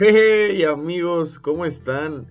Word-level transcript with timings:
Hey 0.00 0.62
amigos, 0.62 1.40
¿cómo 1.40 1.64
están? 1.64 2.30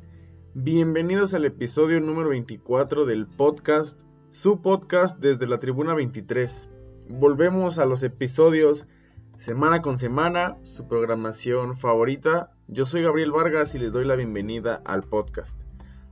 Bienvenidos 0.53 1.33
al 1.33 1.43
episodio 1.43 1.99
número 1.99 2.29
24 2.29 3.05
del 3.05 3.27
podcast, 3.27 4.03
su 4.29 4.61
podcast 4.61 5.19
desde 5.19 5.47
la 5.47 5.59
Tribuna 5.59 5.93
23. 5.93 6.69
Volvemos 7.09 7.77
a 7.77 7.85
los 7.85 8.03
episodios 8.03 8.87
semana 9.35 9.81
con 9.81 9.97
semana, 9.97 10.55
su 10.63 10.87
programación 10.87 11.75
favorita. 11.75 12.53
Yo 12.69 12.85
soy 12.85 13.01
Gabriel 13.01 13.33
Vargas 13.33 13.75
y 13.75 13.79
les 13.79 13.91
doy 13.91 14.05
la 14.05 14.15
bienvenida 14.15 14.81
al 14.85 15.03
podcast. 15.03 15.59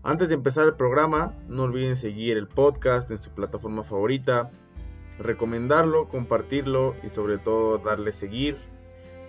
Antes 0.04 0.28
de 0.28 0.36
empezar 0.36 0.66
el 0.66 0.76
programa, 0.76 1.38
no 1.48 1.64
olviden 1.64 1.96
seguir 1.96 2.36
el 2.36 2.50
podcast 2.50 3.10
en 3.12 3.18
su 3.18 3.30
plataforma 3.30 3.84
favorita, 3.84 4.52
recomendarlo, 5.20 6.10
compartirlo 6.10 6.96
y 7.02 7.08
sobre 7.08 7.38
todo 7.38 7.78
darle 7.78 8.12
seguir. 8.12 8.58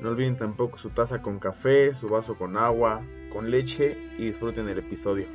No 0.00 0.10
olviden 0.10 0.36
tampoco 0.36 0.78
su 0.78 0.90
taza 0.90 1.22
con 1.22 1.38
café, 1.38 1.94
su 1.94 2.08
vaso 2.08 2.36
con 2.36 2.56
agua, 2.56 3.02
con 3.32 3.50
leche 3.50 3.96
y 4.18 4.26
disfruten 4.26 4.68
el 4.68 4.78
episodio. 4.78 5.26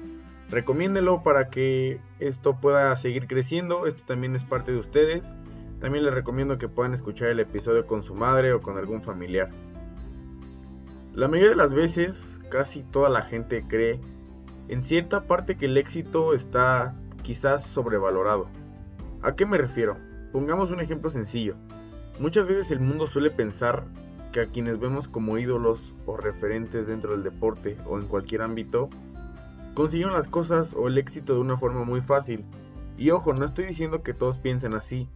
Recomiéndelo 0.49 1.23
para 1.23 1.49
que 1.49 1.99
esto 2.19 2.59
pueda 2.59 2.95
seguir 2.95 3.27
creciendo. 3.27 3.88
Esto 3.88 4.03
también 4.05 4.35
es 4.35 4.43
parte 4.43 4.71
de 4.71 4.77
ustedes. 4.77 5.31
También 5.79 6.05
les 6.05 6.13
recomiendo 6.13 6.57
que 6.57 6.67
puedan 6.67 6.93
escuchar 6.93 7.29
el 7.29 7.39
episodio 7.39 7.88
con 7.88 8.03
su 8.03 8.13
madre 8.13 8.53
o 8.53 8.61
con 8.61 8.77
algún 8.77 9.02
familiar. 9.02 9.49
La 11.13 11.27
mayoría 11.27 11.49
de 11.49 11.55
las 11.55 11.73
veces, 11.73 12.39
casi 12.49 12.83
toda 12.83 13.09
la 13.09 13.21
gente 13.21 13.63
cree 13.67 13.99
en 14.67 14.81
cierta 14.81 15.23
parte 15.23 15.57
que 15.57 15.66
el 15.66 15.77
éxito 15.77 16.33
está 16.33 16.95
quizás 17.23 17.66
sobrevalorado. 17.66 18.47
¿A 19.21 19.35
qué 19.35 19.45
me 19.45 19.57
refiero? 19.57 19.97
Pongamos 20.31 20.71
un 20.71 20.80
ejemplo 20.80 21.09
sencillo. 21.09 21.55
Muchas 22.19 22.47
veces 22.47 22.71
el 22.71 22.80
mundo 22.80 23.07
suele 23.07 23.30
pensar 23.30 23.83
que 24.31 24.41
a 24.41 24.48
quienes 24.48 24.80
vemos 24.80 25.08
como 25.08 25.38
ídolos 25.38 25.94
o 26.05 26.17
referentes 26.17 26.88
dentro 26.88 27.11
del 27.11 27.23
deporte 27.23 27.78
o 27.86 28.00
en 28.00 28.08
cualquier 28.08 28.42
ámbito, 28.42 28.89
consiguieron 29.73 30.14
las 30.14 30.28
cosas 30.28 30.73
o 30.73 30.88
el 30.88 30.97
éxito 30.97 31.33
de 31.33 31.42
una 31.42 31.58
forma 31.58 31.83
muy 31.83 32.02
fácil. 32.02 32.45
Y 32.97 33.11
ojo, 33.11 33.33
no 33.33 33.45
estoy 33.45 33.66
diciendo 33.66 34.03
que 34.03 34.14
todos 34.14 34.38
piensen 34.38 34.73
así, 34.73 35.09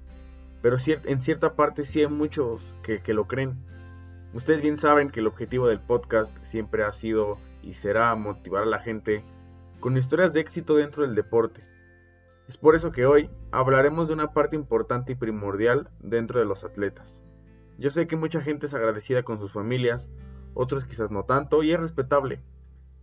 pero 0.61 0.77
en 0.87 1.21
cierta 1.21 1.55
parte 1.55 1.83
sí 1.83 2.01
hay 2.01 2.07
muchos 2.07 2.73
que, 2.83 3.01
que 3.01 3.13
lo 3.13 3.27
creen. 3.27 3.57
Ustedes 4.33 4.61
bien 4.61 4.77
saben 4.77 5.09
que 5.09 5.19
el 5.19 5.27
objetivo 5.27 5.67
del 5.67 5.79
podcast 5.79 6.35
siempre 6.43 6.83
ha 6.83 6.91
sido 6.91 7.37
y 7.61 7.73
será 7.73 8.13
motivar 8.15 8.63
a 8.63 8.67
la 8.67 8.79
gente 8.79 9.23
con 9.79 9.97
historias 9.97 10.33
de 10.33 10.41
éxito 10.41 10.75
dentro 10.75 11.03
del 11.03 11.15
deporte. 11.15 11.61
Es 12.47 12.57
por 12.57 12.75
eso 12.75 12.91
que 12.91 13.05
hoy 13.05 13.29
hablaremos 13.51 14.07
de 14.07 14.13
una 14.13 14.33
parte 14.33 14.55
importante 14.55 15.13
y 15.13 15.15
primordial 15.15 15.89
dentro 15.99 16.39
de 16.39 16.45
los 16.45 16.63
atletas. 16.63 17.23
Yo 17.77 17.89
sé 17.89 18.07
que 18.07 18.15
mucha 18.15 18.41
gente 18.41 18.67
es 18.67 18.73
agradecida 18.73 19.23
con 19.23 19.39
sus 19.39 19.51
familias, 19.51 20.09
otros 20.53 20.85
quizás 20.85 21.11
no 21.11 21.23
tanto, 21.23 21.63
y 21.63 21.73
es 21.73 21.79
respetable. 21.79 22.41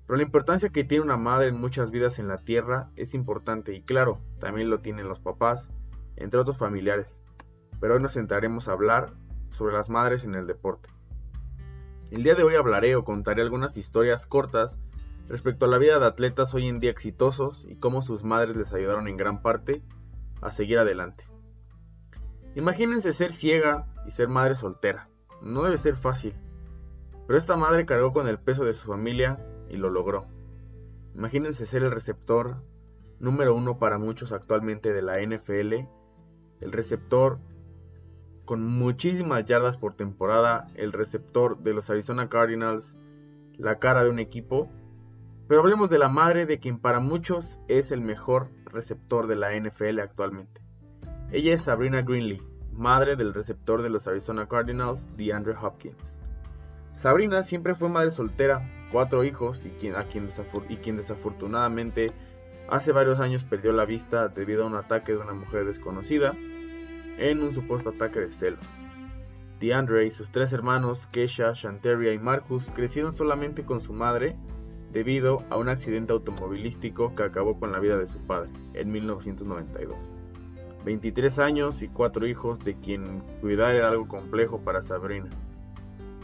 Pero 0.07 0.17
la 0.17 0.23
importancia 0.23 0.71
que 0.71 0.85
tiene 0.85 1.05
una 1.05 1.17
madre 1.17 1.49
en 1.49 1.61
muchas 1.61 1.91
vidas 1.91 2.19
en 2.19 2.29
la 2.29 2.39
tierra 2.39 2.91
es 2.97 3.15
importante 3.15 3.75
y 3.75 3.83
claro, 3.83 4.21
también 4.39 4.71
lo 4.71 4.81
tienen 4.81 5.09
los 5.09 5.21
papás, 5.21 5.71
entre 6.17 6.41
otros 6.41 6.59
familiares. 6.59 7.21
Pero 7.81 7.95
hoy 7.95 8.03
nos 8.03 8.13
sentaremos 8.13 8.69
a 8.69 8.73
hablar 8.73 9.13
sobre 9.51 9.75
las 9.75 9.91
madres 9.91 10.25
en 10.25 10.35
el 10.35 10.47
deporte. 10.47 10.89
El 12.11 12.23
día 12.23 12.35
de 12.35 12.43
hoy 12.43 12.57
hablaré 12.57 12.97
o 12.97 13.05
contaré 13.05 13.43
algunas 13.43 13.77
historias 13.77 14.27
cortas 14.27 14.79
respecto 15.29 15.67
a 15.67 15.69
la 15.69 15.79
vida 15.79 15.99
de 15.99 16.07
atletas 16.07 16.53
hoy 16.55 16.69
en 16.69 16.81
día 16.81 16.91
exitosos 16.91 17.67
y 17.69 17.77
cómo 17.77 18.03
sus 18.03 18.25
madres 18.25 18.57
les 18.57 18.73
ayudaron 18.73 19.09
en 19.09 19.17
gran 19.17 19.41
parte 19.41 19.83
a 20.41 20.51
seguir 20.51 20.79
adelante. 20.79 21.25
Imagínense 22.55 23.13
ser 23.15 23.33
ciega 23.33 23.87
y 24.07 24.11
ser 24.11 24.29
madre 24.29 24.55
soltera. 24.55 25.09
No 25.41 25.63
debe 25.63 25.77
ser 25.77 25.95
fácil. 25.95 26.35
Pero 27.27 27.39
esta 27.39 27.57
madre 27.57 27.87
cargó 27.87 28.13
con 28.13 28.29
el 28.29 28.39
peso 28.39 28.65
de 28.65 28.73
su 28.73 28.87
familia 28.87 29.39
y 29.69 29.77
lo 29.77 29.91
logró. 29.91 30.27
Imagínense 31.15 31.67
ser 31.67 31.83
el 31.83 31.91
receptor 31.91 32.63
número 33.19 33.55
uno 33.55 33.79
para 33.79 33.99
muchos 33.99 34.33
actualmente 34.33 34.93
de 34.93 35.03
la 35.03 35.21
NFL, 35.21 35.87
el 36.61 36.73
receptor 36.73 37.39
con 38.45 38.67
muchísimas 38.67 39.45
yardas 39.45 39.79
por 39.79 39.95
temporada, 39.95 40.67
el 40.75 40.93
receptor 40.93 41.59
de 41.59 41.75
los 41.75 41.91
Arizona 41.91 42.29
Cardinals, 42.29 42.97
la 43.57 43.79
cara 43.79 44.03
de 44.03 44.11
un 44.11 44.19
equipo 44.19 44.69
pero 45.53 45.61
hablemos 45.61 45.91
de 45.91 45.99
la 45.99 46.09
madre 46.09 46.47
de 46.47 46.59
quien 46.59 46.79
para 46.79 46.99
muchos 46.99 47.61
es 47.69 47.93
el 47.93 48.01
mejor 48.01 48.49
receptor 48.65 49.27
de 49.27 49.37
la 49.37 49.55
NFL 49.55 50.01
actualmente. 50.01 50.63
Ella 51.31 51.53
es 51.53 51.61
Sabrina 51.61 52.01
Greenlee, 52.01 52.41
madre 52.73 53.17
del 53.17 53.35
receptor 53.35 53.83
de 53.83 53.91
los 53.91 54.07
Arizona 54.07 54.47
Cardinals, 54.47 55.11
DeAndre 55.17 55.55
Hopkins. 55.61 56.19
Sabrina 56.95 57.43
siempre 57.43 57.75
fue 57.75 57.89
madre 57.89 58.11
soltera, 58.11 58.89
cuatro 58.93 59.25
hijos 59.25 59.65
y 59.65 59.71
quien, 59.71 60.97
desafortunadamente 60.97 62.13
hace 62.69 62.93
varios 62.93 63.19
años 63.21 63.45
perdió 63.45 63.73
la 63.73 63.85
vista 63.85 64.29
debido 64.29 64.65
a 64.65 64.67
un 64.67 64.77
ataque 64.77 65.13
de 65.13 65.19
una 65.19 65.33
mujer 65.33 65.65
desconocida 65.65 66.33
en 67.19 67.43
un 67.43 67.53
supuesto 67.53 67.91
ataque 67.91 68.21
de 68.21 68.31
celos. 68.31 68.65
DeAndre 69.59 70.07
y 70.07 70.11
sus 70.11 70.31
tres 70.31 70.53
hermanos, 70.53 71.07
Kesha, 71.07 71.53
Shanteria 71.55 72.13
y 72.13 72.19
Marcus, 72.19 72.67
crecieron 72.75 73.13
solamente 73.13 73.65
con 73.65 73.81
su 73.81 73.93
madre 73.93 74.37
debido 74.93 75.45
a 75.51 75.57
un 75.57 75.69
accidente 75.69 76.13
automovilístico 76.13 77.15
que 77.15 77.23
acabó 77.23 77.59
con 77.59 77.73
la 77.73 77.79
vida 77.79 77.97
de 77.97 78.07
su 78.07 78.19
padre 78.19 78.51
en 78.75 78.93
1992. 78.93 80.12
23 80.85 81.39
años 81.39 81.83
y 81.83 81.89
4 81.89 82.27
hijos 82.27 82.61
de 82.61 82.75
quien 82.75 83.21
cuidar 83.41 83.75
era 83.75 83.89
algo 83.89 84.09
complejo 84.09 84.61
para 84.61 84.83
Sabrina. 84.83 85.29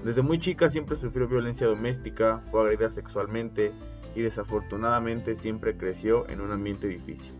Desde 0.04 0.22
muy 0.22 0.38
chica 0.38 0.68
siempre 0.68 0.96
sufrió 0.96 1.28
violencia 1.28 1.66
doméstica, 1.66 2.38
fue 2.50 2.62
agredida 2.62 2.90
sexualmente 2.90 3.72
y 4.14 4.22
desafortunadamente 4.22 5.34
siempre 5.34 5.76
creció 5.76 6.28
en 6.28 6.40
un 6.40 6.52
ambiente 6.52 6.88
difícil. 6.88 7.34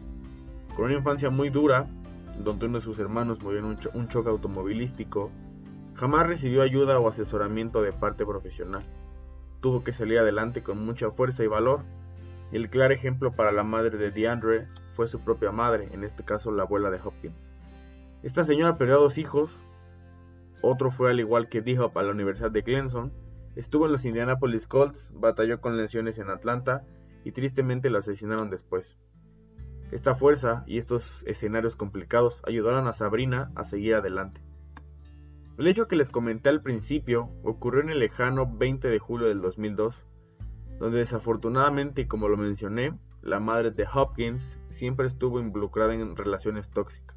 Con 0.76 0.86
una 0.86 0.94
infancia 0.94 1.30
muy 1.30 1.50
dura, 1.50 1.88
donde 2.42 2.66
uno 2.66 2.78
de 2.78 2.84
sus 2.84 2.98
hermanos 2.98 3.42
murió 3.42 3.60
en 3.60 3.64
un, 3.64 3.78
un 3.94 4.08
choque 4.08 4.28
automovilístico, 4.28 5.30
jamás 5.94 6.26
recibió 6.26 6.62
ayuda 6.62 6.98
o 6.98 7.08
asesoramiento 7.08 7.82
de 7.82 7.92
parte 7.92 8.24
profesional 8.24 8.84
tuvo 9.60 9.82
que 9.82 9.92
salir 9.92 10.18
adelante 10.18 10.62
con 10.62 10.84
mucha 10.84 11.10
fuerza 11.10 11.44
y 11.44 11.48
valor. 11.48 11.84
Y 12.50 12.56
el 12.56 12.70
claro 12.70 12.94
ejemplo 12.94 13.32
para 13.32 13.52
la 13.52 13.62
madre 13.62 13.98
de 13.98 14.10
DeAndre 14.10 14.66
fue 14.90 15.06
su 15.06 15.20
propia 15.20 15.52
madre, 15.52 15.88
en 15.92 16.04
este 16.04 16.24
caso 16.24 16.50
la 16.50 16.62
abuela 16.62 16.90
de 16.90 16.98
Hopkins. 17.02 17.50
Esta 18.22 18.44
señora 18.44 18.78
perdió 18.78 18.98
dos 18.98 19.18
hijos, 19.18 19.60
otro 20.60 20.90
fue 20.90 21.10
al 21.10 21.20
igual 21.20 21.48
que 21.48 21.60
D-Hop 21.60 21.96
a 21.96 22.02
la 22.02 22.10
Universidad 22.10 22.50
de 22.50 22.64
Clemson, 22.64 23.12
estuvo 23.54 23.86
en 23.86 23.92
los 23.92 24.04
Indianapolis 24.04 24.66
Colts, 24.66 25.12
batalló 25.14 25.60
con 25.60 25.76
lesiones 25.76 26.18
en 26.18 26.30
Atlanta 26.30 26.84
y 27.24 27.32
tristemente 27.32 27.90
lo 27.90 27.98
asesinaron 27.98 28.50
después. 28.50 28.96
Esta 29.90 30.14
fuerza 30.14 30.64
y 30.66 30.78
estos 30.78 31.24
escenarios 31.26 31.76
complicados 31.76 32.42
ayudaron 32.46 32.88
a 32.88 32.92
Sabrina 32.92 33.50
a 33.54 33.64
seguir 33.64 33.94
adelante. 33.94 34.42
El 35.56 35.66
hecho 35.66 35.88
que 35.88 35.96
les 35.96 36.10
comenté 36.10 36.50
al 36.50 36.62
principio 36.62 37.30
ocurrió 37.42 37.82
en 37.82 37.90
el 37.90 38.00
lejano 38.00 38.46
20 38.46 38.88
de 38.88 38.98
julio 38.98 39.28
del 39.28 39.40
2002, 39.40 40.06
donde 40.78 40.98
desafortunadamente, 40.98 42.06
como 42.06 42.28
lo 42.28 42.36
mencioné, 42.36 42.94
la 43.22 43.40
madre 43.40 43.70
de 43.70 43.86
Hopkins 43.92 44.58
siempre 44.68 45.06
estuvo 45.06 45.40
involucrada 45.40 45.94
en 45.94 46.16
relaciones 46.16 46.70
tóxicas. 46.70 47.16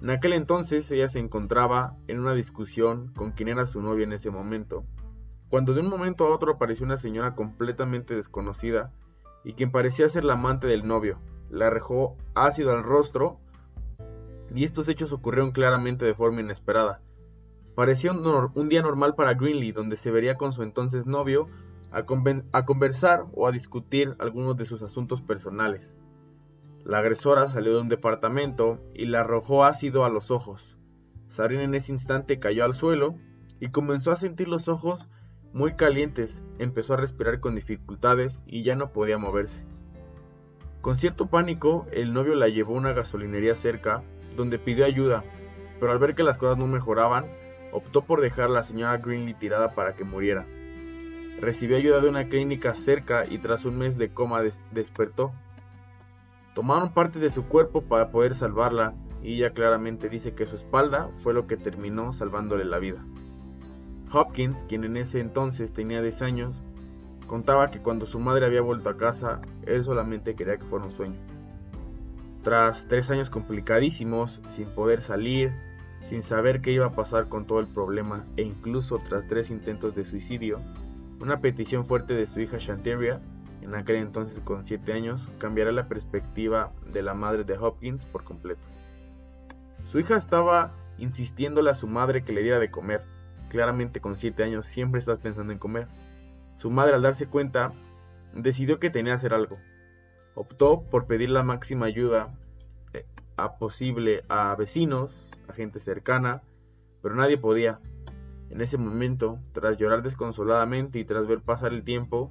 En 0.00 0.10
aquel 0.10 0.32
entonces 0.32 0.90
ella 0.90 1.08
se 1.08 1.20
encontraba 1.20 1.96
en 2.08 2.18
una 2.18 2.34
discusión 2.34 3.12
con 3.14 3.32
quien 3.32 3.48
era 3.48 3.66
su 3.66 3.80
novia 3.80 4.04
en 4.04 4.12
ese 4.12 4.30
momento, 4.30 4.84
cuando 5.48 5.74
de 5.74 5.80
un 5.80 5.88
momento 5.88 6.26
a 6.26 6.30
otro 6.30 6.52
apareció 6.52 6.86
una 6.86 6.96
señora 6.96 7.34
completamente 7.34 8.14
desconocida 8.14 8.90
y 9.44 9.52
quien 9.52 9.70
parecía 9.70 10.08
ser 10.08 10.24
la 10.24 10.34
amante 10.34 10.66
del 10.66 10.86
novio, 10.86 11.18
le 11.50 11.66
arrojó 11.66 12.16
ácido 12.34 12.72
al 12.72 12.82
rostro 12.82 13.38
y 14.54 14.64
estos 14.64 14.88
hechos 14.88 15.12
ocurrieron 15.12 15.52
claramente 15.52 16.04
de 16.04 16.14
forma 16.14 16.40
inesperada, 16.40 17.00
Parecía 17.74 18.12
un, 18.12 18.68
día 18.68 18.82
normal 18.82 19.14
para 19.14 19.32
Greenlee, 19.32 19.72
donde 19.72 19.96
se 19.96 20.10
vería 20.10 20.36
con 20.36 20.52
su 20.52 20.62
entonces 20.62 21.06
novio 21.06 21.48
a, 21.92 22.64
conversar 22.64 23.26
o 23.34 23.46
a 23.46 23.52
discutir 23.52 24.16
algunos 24.18 24.56
de 24.56 24.64
sus 24.64 24.82
asuntos 24.82 25.20
personales. 25.20 25.96
La 26.84 26.98
agresora 26.98 27.46
salió 27.46 27.74
de 27.74 27.80
un 27.80 27.88
departamento 27.88 28.80
y 28.94 29.06
le 29.06 29.18
arrojó 29.18 29.64
ácido 29.64 30.04
a 30.04 30.08
los 30.08 30.30
ojos. 30.30 30.78
Sabrina 31.26 31.64
en 31.64 31.74
ese 31.74 31.92
instante 31.92 32.38
cayó 32.38 32.64
al 32.64 32.74
suelo 32.74 33.16
y 33.60 33.68
comenzó 33.68 34.10
a 34.10 34.16
sentir 34.16 34.48
los 34.48 34.68
ojos 34.68 35.08
muy 35.52 35.76
calientes, 35.76 36.42
empezó 36.58 36.94
a 36.94 36.96
respirar 36.96 37.40
con 37.40 37.54
dificultades 37.54 38.42
y 38.46 38.62
ya 38.62 38.74
no 38.74 38.90
podía 38.92 39.18
moverse. 39.18 39.66
Con 40.80 40.96
cierto 40.96 41.28
pánico, 41.28 41.86
el 41.92 42.12
novio 42.12 42.34
la 42.34 42.48
llevó 42.48 42.74
a 42.74 42.78
una 42.78 42.92
gasolinería 42.92 43.54
cerca, 43.54 44.02
donde 44.34 44.58
pidió 44.58 44.84
ayuda, 44.84 45.24
pero 45.78 45.92
al 45.92 45.98
ver 45.98 46.14
que 46.14 46.24
las 46.24 46.38
cosas 46.38 46.58
no 46.58 46.66
mejoraban, 46.66 47.26
optó 47.70 48.02
por 48.04 48.20
dejar 48.20 48.46
a 48.46 48.52
la 48.52 48.62
señora 48.62 48.96
Greenlee 48.96 49.34
tirada 49.34 49.74
para 49.74 49.94
que 49.94 50.04
muriera. 50.04 50.46
Recibió 51.42 51.76
ayuda 51.76 52.00
de 52.00 52.08
una 52.08 52.28
clínica 52.28 52.72
cerca 52.72 53.26
y 53.28 53.36
tras 53.36 53.66
un 53.66 53.76
mes 53.76 53.98
de 53.98 54.08
coma 54.08 54.40
despertó. 54.70 55.32
Tomaron 56.54 56.94
parte 56.94 57.18
de 57.18 57.28
su 57.28 57.44
cuerpo 57.44 57.82
para 57.82 58.10
poder 58.10 58.34
salvarla 58.34 58.94
y 59.22 59.34
ella 59.34 59.52
claramente 59.52 60.08
dice 60.08 60.34
que 60.34 60.46
su 60.46 60.56
espalda 60.56 61.10
fue 61.18 61.34
lo 61.34 61.46
que 61.46 61.58
terminó 61.58 62.14
salvándole 62.14 62.64
la 62.64 62.78
vida. 62.78 63.04
Hopkins, 64.10 64.64
quien 64.66 64.84
en 64.84 64.96
ese 64.96 65.20
entonces 65.20 65.74
tenía 65.74 66.00
10 66.00 66.22
años, 66.22 66.62
Contaba 67.32 67.70
que 67.70 67.80
cuando 67.80 68.04
su 68.04 68.20
madre 68.20 68.44
había 68.44 68.60
vuelto 68.60 68.90
a 68.90 68.98
casa, 68.98 69.40
él 69.64 69.82
solamente 69.82 70.34
quería 70.34 70.58
que 70.58 70.66
fuera 70.66 70.84
un 70.84 70.92
sueño. 70.92 71.18
Tras 72.42 72.88
tres 72.88 73.10
años 73.10 73.30
complicadísimos, 73.30 74.42
sin 74.48 74.66
poder 74.66 75.00
salir, 75.00 75.50
sin 76.00 76.22
saber 76.22 76.60
qué 76.60 76.72
iba 76.72 76.84
a 76.84 76.92
pasar 76.92 77.30
con 77.30 77.46
todo 77.46 77.60
el 77.60 77.68
problema 77.68 78.22
e 78.36 78.42
incluso 78.42 79.00
tras 79.08 79.28
tres 79.28 79.50
intentos 79.50 79.94
de 79.94 80.04
suicidio, 80.04 80.60
una 81.22 81.40
petición 81.40 81.84
fuerte 81.84 82.14
de 82.14 82.26
su 82.26 82.40
hija 82.40 82.56
Shanteria, 82.58 83.20
en 83.60 83.76
aquel 83.76 83.96
entonces 83.96 84.40
con 84.40 84.64
7 84.64 84.92
años, 84.92 85.28
cambiará 85.38 85.70
la 85.70 85.86
perspectiva 85.86 86.72
de 86.92 87.00
la 87.00 87.14
madre 87.14 87.44
de 87.44 87.56
Hopkins 87.56 88.04
por 88.04 88.24
completo. 88.24 88.62
Su 89.84 90.00
hija 90.00 90.16
estaba 90.16 90.74
insistiéndole 90.98 91.70
a 91.70 91.74
su 91.74 91.86
madre 91.86 92.24
que 92.24 92.32
le 92.32 92.42
diera 92.42 92.58
de 92.58 92.72
comer. 92.72 93.02
Claramente 93.50 94.00
con 94.00 94.16
7 94.16 94.42
años 94.42 94.66
siempre 94.66 94.98
estás 94.98 95.20
pensando 95.20 95.52
en 95.52 95.60
comer. 95.60 95.86
Su 96.56 96.72
madre 96.72 96.96
al 96.96 97.02
darse 97.02 97.28
cuenta 97.28 97.72
decidió 98.34 98.80
que 98.80 98.90
tenía 98.90 99.12
que 99.12 99.16
hacer 99.18 99.32
algo. 99.32 99.58
Optó 100.34 100.82
por 100.90 101.06
pedir 101.06 101.30
la 101.30 101.44
máxima 101.44 101.86
ayuda 101.86 102.34
eh, 102.94 103.06
posible 103.60 104.24
a 104.28 104.56
vecinos, 104.56 105.30
a 105.46 105.52
gente 105.52 105.78
cercana, 105.78 106.42
pero 107.00 107.14
nadie 107.14 107.38
podía. 107.38 107.78
En 108.52 108.60
ese 108.60 108.76
momento, 108.76 109.38
tras 109.52 109.78
llorar 109.78 110.02
desconsoladamente 110.02 110.98
y 110.98 111.06
tras 111.06 111.26
ver 111.26 111.40
pasar 111.40 111.72
el 111.72 111.84
tiempo, 111.84 112.30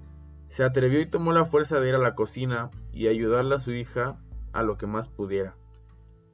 se 0.49 0.63
atrevió 0.63 1.01
y 1.01 1.07
tomó 1.07 1.31
la 1.31 1.45
fuerza 1.45 1.79
de 1.79 1.89
ir 1.89 1.95
a 1.95 1.97
la 1.97 2.13
cocina 2.13 2.69
y 2.93 3.07
ayudarle 3.07 3.55
a 3.55 3.59
su 3.59 3.71
hija 3.71 4.19
a 4.53 4.61
lo 4.61 4.77
que 4.77 4.85
más 4.85 5.07
pudiera. 5.07 5.55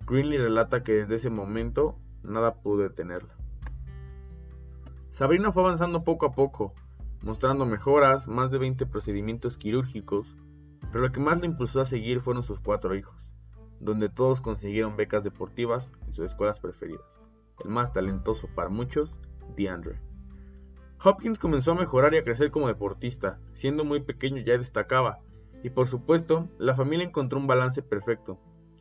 Greenlee 0.06 0.40
relata 0.40 0.84
que 0.84 0.92
desde 0.92 1.16
ese 1.16 1.30
momento 1.30 1.98
nada 2.22 2.56
pudo 2.56 2.84
detenerla. 2.84 3.34
Sabrina 5.08 5.54
fue 5.54 5.64
avanzando 5.64 6.04
poco 6.04 6.26
a 6.26 6.34
poco, 6.34 6.74
mostrando 7.22 7.66
mejoras, 7.66 8.28
más 8.28 8.52
de 8.52 8.58
20 8.58 8.88
procedimientos 8.88 9.56
quirúrgicos, 9.56 10.36
pero 10.92 11.06
lo 11.06 11.14
que 11.14 11.22
más 11.22 11.40
le 11.40 11.46
impulsó 11.48 11.80
a 11.80 11.86
seguir 11.86 12.20
fueron 12.20 12.44
sus 12.44 12.60
cuatro 12.60 12.94
hijos, 12.94 13.34
donde 13.80 14.10
todos 14.10 14.42
consiguieron 14.42 14.98
becas 14.98 15.24
deportivas 15.24 15.94
en 16.08 16.12
sus 16.12 16.26
escuelas 16.26 16.60
preferidas. 16.60 17.26
El 17.64 17.70
más 17.70 17.94
talentoso 17.94 18.50
para 18.54 18.68
muchos 18.68 19.16
DeAndre. 19.56 20.00
Hopkins 21.04 21.40
comenzó 21.40 21.74
a 21.74 21.76
mejorar 21.76 22.14
y 22.14 22.18
a 22.18 22.24
crecer 22.24 22.52
como 22.52 22.68
deportista, 22.68 23.40
siendo 23.52 23.86
muy 23.86 24.02
pequeño 24.02 24.42
ya 24.42 24.58
destacaba, 24.58 25.20
y 25.64 25.70
por 25.70 25.88
supuesto, 25.88 26.50
la 26.58 26.74
familia 26.74 27.06
encontró 27.06 27.40
un 27.40 27.48
balance 27.48 27.82
perfecto. 27.82 28.40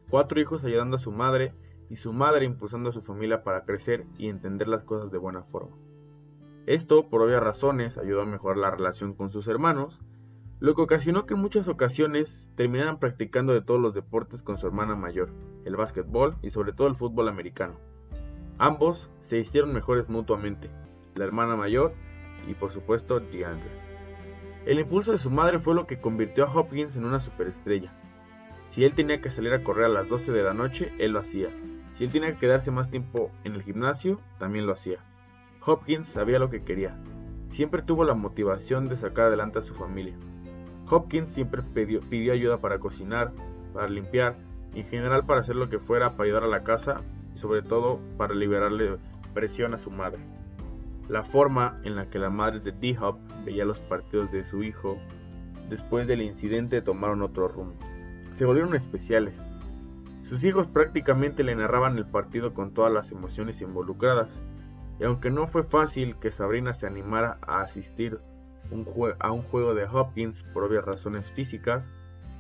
Cuatro 0.09 0.41
hijos 0.41 0.65
ayudando 0.65 0.97
a 0.97 1.01
su 1.01 1.13
madre 1.13 1.53
y 1.91 1.97
su 1.97 2.13
madre 2.13 2.45
impulsando 2.45 2.89
a 2.89 2.93
su 2.93 3.01
familia 3.01 3.43
para 3.43 3.65
crecer 3.65 4.07
y 4.19 4.29
entender 4.29 4.69
las 4.69 4.83
cosas 4.83 5.11
de 5.11 5.19
buena 5.19 5.43
forma. 5.43 5.77
Esto, 6.67 7.09
por 7.09 7.23
obvias 7.23 7.43
razones, 7.43 7.99
ayudó 7.99 8.23
a 8.23 8.27
mejorar 8.27 8.57
la 8.57 8.71
relación 8.71 9.15
con 9.15 9.31
sus 9.31 9.47
hermanos, 9.47 10.01
lo 10.59 10.75
que 10.75 10.83
ocasionó 10.83 11.27
que 11.27 11.35
en 11.35 11.41
muchas 11.41 11.69
ocasiones 11.69 12.51
terminaran 12.57 12.99
practicando 12.99 13.53
de 13.53 13.61
todos 13.61 13.81
los 13.81 13.95
deportes 13.95 14.43
con 14.43 14.59
su 14.59 14.67
hermana 14.67 14.97
mayor, 14.97 15.31
el 15.65 15.77
básquetbol 15.77 16.37
y 16.43 16.51
sobre 16.51 16.73
todo 16.73 16.89
el 16.89 16.95
fútbol 16.95 17.29
americano. 17.29 17.79
Ambos 18.59 19.11
se 19.21 19.39
hicieron 19.39 19.75
mejores 19.75 20.09
mutuamente, 20.09 20.71
la 21.15 21.25
hermana 21.25 21.57
mayor 21.57 21.93
y 22.49 22.55
por 22.55 22.73
supuesto 22.73 23.21
DeAndre. 23.21 23.71
El 24.65 24.81
impulso 24.81 25.13
de 25.13 25.19
su 25.19 25.31
madre 25.31 25.59
fue 25.59 25.75
lo 25.75 25.87
que 25.87 26.01
convirtió 26.01 26.45
a 26.45 26.53
Hopkins 26.53 26.97
en 26.97 27.05
una 27.05 27.21
superestrella. 27.21 27.93
Si 28.65 28.85
él 28.85 28.95
tenía 28.95 29.21
que 29.21 29.31
salir 29.31 29.53
a 29.53 29.63
correr 29.63 29.85
a 29.85 29.91
las 29.91 30.09
12 30.09 30.33
de 30.33 30.43
la 30.43 30.55
noche, 30.55 30.93
él 30.99 31.13
lo 31.13 31.21
hacía. 31.21 31.51
Si 31.93 32.05
él 32.05 32.11
tenía 32.11 32.33
que 32.33 32.39
quedarse 32.39 32.71
más 32.71 32.91
tiempo 32.91 33.31
en 33.45 33.55
el 33.55 33.63
gimnasio, 33.63 34.21
también 34.39 34.67
lo 34.67 34.73
hacía. 34.73 35.01
Hopkins 35.65 36.09
sabía 36.09 36.39
lo 36.39 36.49
que 36.49 36.65
quería. 36.65 36.99
Siempre 37.51 37.83
tuvo 37.83 38.05
la 38.05 38.15
motivación 38.15 38.89
de 38.89 38.97
sacar 38.97 39.27
adelante 39.27 39.59
a 39.59 39.63
su 39.63 39.75
familia. 39.75 40.17
Hopkins 40.91 41.29
siempre 41.29 41.63
pidió, 41.63 42.01
pidió 42.01 42.33
ayuda 42.33 42.61
para 42.61 42.79
cocinar, 42.79 43.33
para 43.75 43.89
limpiar, 43.89 44.37
en 44.75 44.85
general 44.85 45.27
para 45.27 45.41
hacer 45.41 45.57
lo 45.57 45.69
que 45.69 45.79
fuera 45.79 46.13
para 46.13 46.25
ayudar 46.25 46.45
a 46.45 46.49
la 46.49 46.65
casa 46.65 47.03
sobre 47.37 47.63
todo 47.63 48.01
para 48.17 48.35
liberarle 48.35 48.99
presión 49.35 49.75
a 49.75 49.79
su 49.79 49.91
madre. 49.91 50.21
La 51.09 51.23
forma 51.23 51.81
en 51.85 51.95
la 51.95 52.11
que 52.11 52.19
la 52.19 52.31
madre 52.31 52.61
de 52.61 52.73
D-Hop 52.73 53.19
veía 53.45 53.65
los 53.65 53.79
partidos 53.79 54.33
de 54.33 54.43
su 54.45 54.63
hijo 54.63 54.99
después 55.69 56.09
del 56.09 56.23
incidente 56.23 56.83
tomaron 56.83 57.23
otro 57.23 57.49
rumbo. 57.49 57.77
Se 58.33 58.45
volvieron 58.45 58.75
especiales. 58.75 59.43
Sus 60.25 60.43
hijos 60.45 60.67
prácticamente 60.67 61.45
le 61.45 61.55
narraban 61.55 61.97
el 61.97 62.07
partido 62.07 62.55
con 62.55 62.73
todas 62.75 62.93
las 62.93 63.13
emociones 63.13 63.61
involucradas. 63.61 64.43
Y 64.99 65.05
aunque 65.05 65.31
no 65.31 65.47
fue 65.47 65.63
fácil 65.63 66.17
que 66.17 66.31
Sabrina 66.31 66.73
se 66.73 66.87
animara 66.87 67.39
a 67.47 67.61
asistir 67.61 68.19
a 69.21 69.31
un 69.31 69.43
juego 69.43 69.75
de 69.75 69.85
Hopkins 69.85 70.43
por 70.43 70.65
obvias 70.65 70.85
razones 70.85 71.31
físicas, 71.31 71.89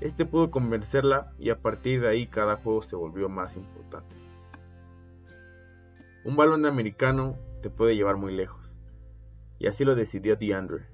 este 0.00 0.26
pudo 0.26 0.50
convencerla 0.50 1.32
y 1.38 1.50
a 1.50 1.60
partir 1.60 2.00
de 2.00 2.08
ahí 2.08 2.26
cada 2.26 2.56
juego 2.56 2.82
se 2.82 2.96
volvió 2.96 3.28
más 3.28 3.56
importante. 3.56 4.25
Un 6.26 6.34
balón 6.34 6.62
de 6.62 6.68
americano 6.68 7.38
te 7.62 7.70
puede 7.70 7.94
llevar 7.94 8.16
muy 8.16 8.34
lejos. 8.34 8.76
Y 9.60 9.68
así 9.68 9.84
lo 9.84 9.94
decidió 9.94 10.34
DeAndre. 10.34 10.86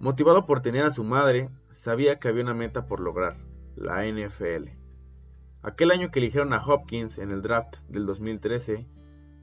Motivado 0.00 0.44
por 0.44 0.60
tener 0.60 0.84
a 0.84 0.90
su 0.90 1.02
madre, 1.02 1.48
sabía 1.70 2.18
que 2.18 2.28
había 2.28 2.42
una 2.42 2.52
meta 2.52 2.86
por 2.86 3.00
lograr, 3.00 3.38
la 3.74 4.04
NFL. 4.04 4.68
Aquel 5.62 5.90
año 5.90 6.10
que 6.10 6.18
eligieron 6.18 6.52
a 6.52 6.62
Hopkins 6.62 7.16
en 7.16 7.30
el 7.30 7.40
draft 7.40 7.78
del 7.88 8.04
2013, 8.04 8.86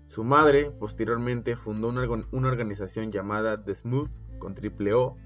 su 0.05 0.23
madre 0.23 0.69
posteriormente 0.69 1.55
fundó 1.55 1.87
una, 1.87 2.47
organización 2.47 3.11
llamada 3.11 3.63
The 3.63 3.73
Smooth 3.73 4.11
con 4.37 4.53
triple 4.53 4.93
O, 4.93 5.17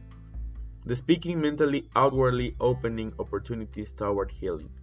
The 0.85 0.95
Speaking 0.95 1.37
Mentally 1.37 1.89
Outwardly 1.95 2.55
Opening 2.59 3.11
Opportunities 3.17 3.93
Toward 3.93 4.31
Healing 4.31 4.80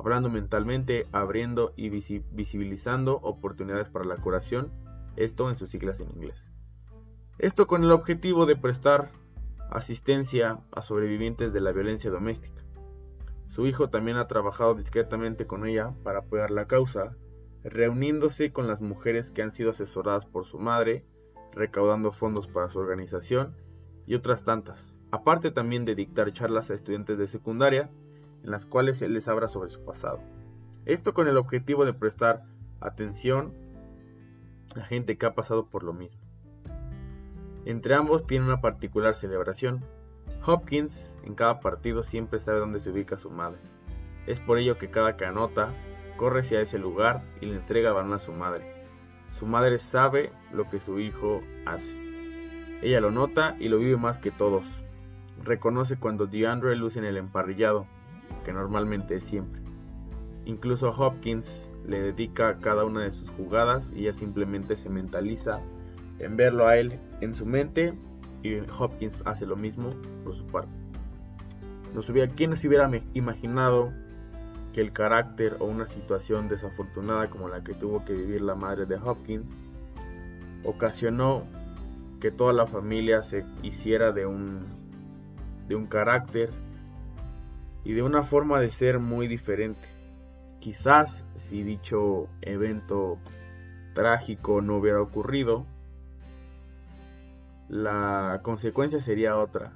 hablando 0.00 0.30
mentalmente, 0.30 1.06
abriendo 1.12 1.74
y 1.76 1.90
visibilizando 1.90 3.16
oportunidades 3.16 3.90
para 3.90 4.06
la 4.06 4.16
curación, 4.16 4.72
esto 5.16 5.48
en 5.50 5.56
sus 5.56 5.68
siglas 5.68 6.00
en 6.00 6.10
inglés. 6.10 6.50
Esto 7.38 7.66
con 7.66 7.84
el 7.84 7.92
objetivo 7.92 8.46
de 8.46 8.56
prestar 8.56 9.10
asistencia 9.70 10.60
a 10.72 10.80
sobrevivientes 10.82 11.52
de 11.52 11.60
la 11.60 11.72
violencia 11.72 12.10
doméstica. 12.10 12.62
Su 13.46 13.66
hijo 13.66 13.90
también 13.90 14.16
ha 14.16 14.26
trabajado 14.26 14.74
discretamente 14.74 15.46
con 15.46 15.66
ella 15.66 15.94
para 16.02 16.20
apoyar 16.20 16.50
la 16.50 16.66
causa, 16.66 17.14
reuniéndose 17.62 18.52
con 18.52 18.66
las 18.66 18.80
mujeres 18.80 19.30
que 19.30 19.42
han 19.42 19.52
sido 19.52 19.70
asesoradas 19.70 20.24
por 20.24 20.46
su 20.46 20.58
madre, 20.58 21.04
recaudando 21.52 22.10
fondos 22.10 22.48
para 22.48 22.70
su 22.70 22.78
organización 22.78 23.54
y 24.06 24.14
otras 24.14 24.44
tantas, 24.44 24.96
aparte 25.10 25.50
también 25.50 25.84
de 25.84 25.94
dictar 25.94 26.32
charlas 26.32 26.70
a 26.70 26.74
estudiantes 26.74 27.18
de 27.18 27.26
secundaria 27.26 27.90
en 28.42 28.50
las 28.50 28.66
cuales 28.66 29.02
él 29.02 29.14
les 29.14 29.28
habla 29.28 29.48
sobre 29.48 29.70
su 29.70 29.84
pasado. 29.84 30.20
Esto 30.86 31.14
con 31.14 31.28
el 31.28 31.36
objetivo 31.36 31.84
de 31.84 31.92
prestar 31.92 32.44
atención 32.80 33.52
a 34.76 34.80
gente 34.82 35.18
que 35.18 35.26
ha 35.26 35.34
pasado 35.34 35.66
por 35.66 35.82
lo 35.82 35.92
mismo. 35.92 36.20
Entre 37.64 37.94
ambos 37.94 38.26
tiene 38.26 38.46
una 38.46 38.60
particular 38.60 39.14
celebración. 39.14 39.84
Hopkins 40.46 41.18
en 41.24 41.34
cada 41.34 41.60
partido 41.60 42.02
siempre 42.02 42.38
sabe 42.38 42.60
dónde 42.60 42.80
se 42.80 42.90
ubica 42.90 43.16
su 43.16 43.30
madre. 43.30 43.60
Es 44.26 44.40
por 44.40 44.58
ello 44.58 44.78
que 44.78 44.90
cada 44.90 45.16
que 45.16 45.26
anota, 45.26 45.74
corre 46.16 46.40
hacia 46.40 46.60
ese 46.60 46.78
lugar 46.78 47.22
y 47.40 47.46
le 47.46 47.56
entrega 47.56 47.90
el 47.90 47.94
balón 47.94 48.14
a 48.14 48.18
su 48.18 48.32
madre. 48.32 48.86
Su 49.32 49.46
madre 49.46 49.78
sabe 49.78 50.32
lo 50.52 50.68
que 50.68 50.80
su 50.80 50.98
hijo 50.98 51.42
hace. 51.66 51.96
Ella 52.82 53.00
lo 53.00 53.10
nota 53.10 53.56
y 53.58 53.68
lo 53.68 53.78
vive 53.78 53.96
más 53.96 54.18
que 54.18 54.30
todos. 54.30 54.66
Reconoce 55.44 55.98
cuando 55.98 56.26
DeAndre 56.26 56.76
luce 56.76 56.98
en 56.98 57.04
el 57.04 57.16
emparrillado, 57.16 57.86
que 58.44 58.52
normalmente 58.52 59.16
es 59.16 59.24
siempre. 59.24 59.60
Incluso 60.44 60.90
Hopkins 60.90 61.70
le 61.86 62.00
dedica 62.00 62.58
cada 62.58 62.84
una 62.84 63.02
de 63.02 63.10
sus 63.10 63.30
jugadas 63.30 63.92
y 63.94 64.02
ella 64.02 64.12
simplemente 64.12 64.76
se 64.76 64.88
mentaliza 64.88 65.60
en 66.18 66.36
verlo 66.36 66.66
a 66.66 66.76
él 66.76 66.98
en 67.20 67.34
su 67.34 67.46
mente 67.46 67.94
y 68.42 68.56
Hopkins 68.78 69.20
hace 69.24 69.46
lo 69.46 69.56
mismo 69.56 69.90
por 70.24 70.34
su 70.34 70.46
parte. 70.46 70.72
No 71.94 72.00
hubiera, 72.00 72.32
¿Quién 72.32 72.56
se 72.56 72.68
hubiera 72.68 72.90
imaginado 73.14 73.92
que 74.72 74.80
el 74.80 74.92
carácter 74.92 75.56
o 75.58 75.64
una 75.64 75.86
situación 75.86 76.48
desafortunada 76.48 77.28
como 77.28 77.48
la 77.48 77.62
que 77.64 77.74
tuvo 77.74 78.04
que 78.04 78.12
vivir 78.12 78.40
la 78.40 78.54
madre 78.54 78.86
de 78.86 78.96
Hopkins 78.96 79.46
ocasionó 80.64 81.42
que 82.20 82.30
toda 82.30 82.52
la 82.52 82.66
familia 82.66 83.22
se 83.22 83.44
hiciera 83.62 84.12
de 84.12 84.26
un, 84.26 84.66
de 85.68 85.74
un 85.74 85.86
carácter 85.86 86.50
y 87.84 87.92
de 87.92 88.02
una 88.02 88.22
forma 88.22 88.60
de 88.60 88.70
ser 88.70 88.98
muy 88.98 89.28
diferente. 89.28 89.88
Quizás 90.58 91.24
si 91.34 91.62
dicho 91.62 92.28
evento 92.42 93.18
trágico 93.94 94.60
no 94.60 94.76
hubiera 94.76 95.00
ocurrido, 95.00 95.66
la 97.68 98.40
consecuencia 98.42 99.00
sería 99.00 99.38
otra. 99.38 99.72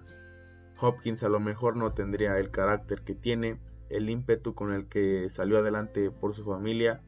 Hopkins 0.80 1.22
a 1.22 1.28
lo 1.28 1.40
mejor 1.40 1.76
no 1.76 1.92
tendría 1.92 2.38
el 2.38 2.50
carácter 2.50 3.02
que 3.02 3.14
tiene, 3.14 3.60
el 3.88 4.10
ímpetu 4.10 4.54
con 4.54 4.72
el 4.72 4.88
que 4.88 5.28
salió 5.28 5.58
adelante 5.58 6.10
por 6.10 6.34
su 6.34 6.44
familia 6.44 7.02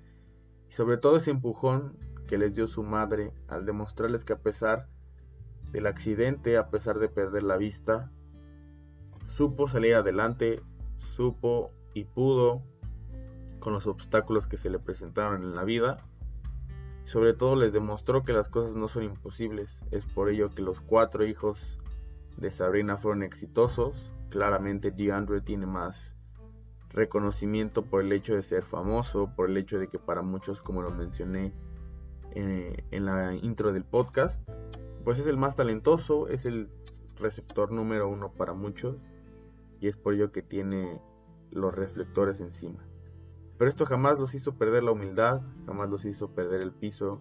y 0.68 0.72
sobre 0.72 0.96
todo 0.96 1.16
ese 1.16 1.30
empujón 1.30 1.98
que 2.26 2.38
les 2.38 2.54
dio 2.54 2.66
su 2.66 2.82
madre 2.82 3.32
al 3.48 3.66
demostrarles 3.66 4.24
que 4.24 4.32
a 4.32 4.38
pesar 4.38 4.88
del 5.72 5.86
accidente, 5.86 6.56
a 6.56 6.70
pesar 6.70 6.98
de 6.98 7.08
perder 7.08 7.42
la 7.42 7.56
vista, 7.56 8.10
supo 9.36 9.68
salir 9.68 9.94
adelante, 9.94 10.62
supo 10.96 11.72
y 11.94 12.04
pudo 12.04 12.62
con 13.60 13.72
los 13.72 13.86
obstáculos 13.86 14.46
que 14.46 14.56
se 14.56 14.70
le 14.70 14.78
presentaron 14.78 15.42
en 15.42 15.54
la 15.54 15.64
vida. 15.64 15.98
Sobre 17.04 17.34
todo 17.34 17.56
les 17.56 17.72
demostró 17.72 18.22
que 18.22 18.32
las 18.32 18.48
cosas 18.48 18.76
no 18.76 18.88
son 18.88 19.04
imposibles. 19.04 19.84
Es 19.90 20.06
por 20.06 20.28
ello 20.28 20.50
que 20.50 20.62
los 20.62 20.80
cuatro 20.80 21.26
hijos 21.26 21.78
de 22.36 22.50
Sabrina 22.50 22.96
fueron 22.96 23.22
exitosos. 23.22 24.12
Claramente 24.28 24.90
DeAndre 24.90 25.40
tiene 25.40 25.66
más 25.66 26.16
reconocimiento 26.90 27.82
por 27.84 28.02
el 28.02 28.12
hecho 28.12 28.34
de 28.34 28.42
ser 28.42 28.64
famoso, 28.64 29.30
por 29.36 29.50
el 29.50 29.56
hecho 29.56 29.78
de 29.78 29.88
que 29.88 29.98
para 29.98 30.22
muchos, 30.22 30.62
como 30.62 30.82
lo 30.82 30.90
mencioné 30.90 31.52
en, 32.32 32.84
en 32.90 33.04
la 33.04 33.34
intro 33.34 33.72
del 33.72 33.84
podcast, 33.84 34.48
pues 35.04 35.18
es 35.18 35.26
el 35.26 35.36
más 35.36 35.56
talentoso, 35.56 36.28
es 36.28 36.46
el 36.46 36.68
receptor 37.16 37.70
número 37.70 38.08
uno 38.08 38.32
para 38.32 38.52
muchos 38.52 38.96
y 39.80 39.88
es 39.88 39.96
por 39.96 40.14
ello 40.14 40.32
que 40.32 40.42
tiene 40.42 41.00
los 41.50 41.74
reflectores 41.74 42.40
encima. 42.40 42.84
Pero 43.58 43.68
esto 43.68 43.86
jamás 43.86 44.18
los 44.18 44.34
hizo 44.34 44.56
perder 44.56 44.82
la 44.82 44.92
humildad, 44.92 45.40
jamás 45.66 45.88
los 45.88 46.04
hizo 46.04 46.34
perder 46.34 46.60
el 46.60 46.72
piso, 46.72 47.20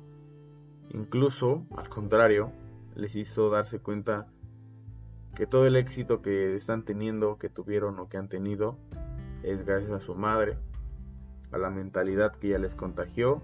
incluso, 0.89 1.65
al 1.77 1.87
contrario, 1.87 2.51
les 2.95 3.15
hizo 3.15 3.49
darse 3.49 3.79
cuenta 3.79 4.27
que 5.35 5.47
todo 5.47 5.65
el 5.65 5.75
éxito 5.75 6.21
que 6.21 6.55
están 6.55 6.83
teniendo, 6.83 7.37
que 7.37 7.49
tuvieron 7.49 7.99
o 7.99 8.07
que 8.07 8.17
han 8.17 8.29
tenido, 8.29 8.77
es 9.43 9.65
gracias 9.65 9.91
a 9.91 9.99
su 9.99 10.15
madre, 10.15 10.57
a 11.51 11.57
la 11.57 11.69
mentalidad 11.69 12.33
que 12.35 12.47
ella 12.47 12.59
les 12.59 12.75
contagió 12.75 13.41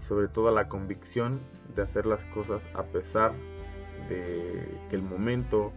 y 0.00 0.04
sobre 0.04 0.28
todo 0.28 0.48
a 0.48 0.52
la 0.52 0.68
convicción 0.68 1.40
de 1.74 1.82
hacer 1.82 2.06
las 2.06 2.24
cosas 2.26 2.66
a 2.74 2.84
pesar 2.84 3.32
de 4.08 4.80
que 4.88 4.96
el 4.96 5.02
momento 5.02 5.72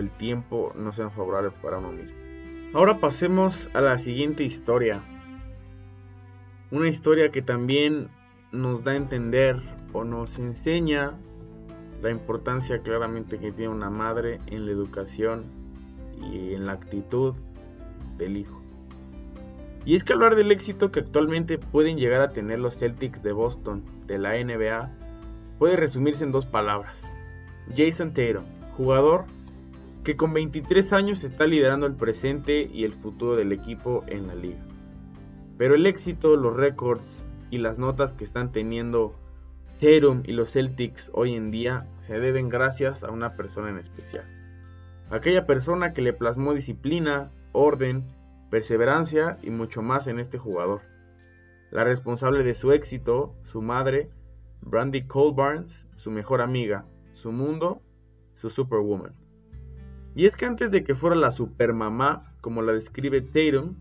el 0.00 0.10
tiempo 0.10 0.72
no 0.76 0.92
sean 0.92 1.10
favorables 1.10 1.52
para 1.54 1.78
uno 1.78 1.92
mismo. 1.92 2.16
Ahora 2.74 2.98
pasemos 2.98 3.70
a 3.74 3.80
la 3.80 3.96
siguiente 3.98 4.44
historia. 4.44 5.02
Una 6.70 6.88
historia 6.88 7.30
que 7.30 7.42
también 7.42 8.08
nos 8.52 8.84
da 8.84 8.92
a 8.92 8.96
entender 8.96 9.56
o 9.92 10.04
nos 10.04 10.38
enseña 10.38 11.14
la 12.02 12.10
importancia 12.10 12.82
claramente 12.82 13.38
que 13.38 13.52
tiene 13.52 13.72
una 13.72 13.90
madre 13.90 14.40
en 14.46 14.66
la 14.66 14.72
educación 14.72 15.44
y 16.32 16.54
en 16.54 16.66
la 16.66 16.72
actitud 16.72 17.34
del 18.18 18.36
hijo. 18.36 18.60
Y 19.84 19.94
es 19.94 20.02
que 20.02 20.12
hablar 20.12 20.34
del 20.34 20.50
éxito 20.50 20.90
que 20.90 21.00
actualmente 21.00 21.58
pueden 21.58 21.96
llegar 21.96 22.20
a 22.20 22.32
tener 22.32 22.58
los 22.58 22.78
Celtics 22.78 23.22
de 23.22 23.32
Boston 23.32 23.84
de 24.06 24.18
la 24.18 24.32
NBA 24.32 24.90
puede 25.58 25.76
resumirse 25.76 26.24
en 26.24 26.32
dos 26.32 26.44
palabras. 26.44 27.02
Jason 27.74 28.12
Tatum, 28.12 28.44
jugador 28.76 29.24
que 30.06 30.16
con 30.16 30.32
23 30.32 30.92
años 30.92 31.24
está 31.24 31.48
liderando 31.48 31.84
el 31.84 31.96
presente 31.96 32.70
y 32.72 32.84
el 32.84 32.92
futuro 32.92 33.34
del 33.34 33.50
equipo 33.50 34.04
en 34.06 34.28
la 34.28 34.36
liga. 34.36 34.62
Pero 35.58 35.74
el 35.74 35.84
éxito, 35.84 36.36
los 36.36 36.54
récords 36.54 37.26
y 37.50 37.58
las 37.58 37.80
notas 37.80 38.12
que 38.12 38.22
están 38.22 38.52
teniendo 38.52 39.16
Tatum 39.80 40.22
y 40.24 40.30
los 40.30 40.52
Celtics 40.52 41.10
hoy 41.12 41.34
en 41.34 41.50
día 41.50 41.82
se 41.96 42.20
deben 42.20 42.48
gracias 42.48 43.02
a 43.02 43.10
una 43.10 43.34
persona 43.34 43.68
en 43.68 43.78
especial. 43.78 44.24
Aquella 45.10 45.44
persona 45.44 45.92
que 45.92 46.02
le 46.02 46.12
plasmó 46.12 46.54
disciplina, 46.54 47.32
orden, 47.50 48.04
perseverancia 48.48 49.40
y 49.42 49.50
mucho 49.50 49.82
más 49.82 50.06
en 50.06 50.20
este 50.20 50.38
jugador. 50.38 50.82
La 51.72 51.82
responsable 51.82 52.44
de 52.44 52.54
su 52.54 52.70
éxito, 52.70 53.34
su 53.42 53.60
madre, 53.60 54.10
Brandy 54.60 55.08
Cole 55.08 55.34
Barnes, 55.34 55.88
su 55.96 56.12
mejor 56.12 56.42
amiga, 56.42 56.86
su 57.10 57.32
mundo, 57.32 57.82
su 58.34 58.50
superwoman. 58.50 59.25
Y 60.16 60.24
es 60.24 60.38
que 60.38 60.46
antes 60.46 60.70
de 60.70 60.82
que 60.82 60.94
fuera 60.94 61.14
la 61.14 61.30
supermamá, 61.30 62.34
como 62.40 62.62
la 62.62 62.72
describe 62.72 63.20
Tatum, 63.20 63.76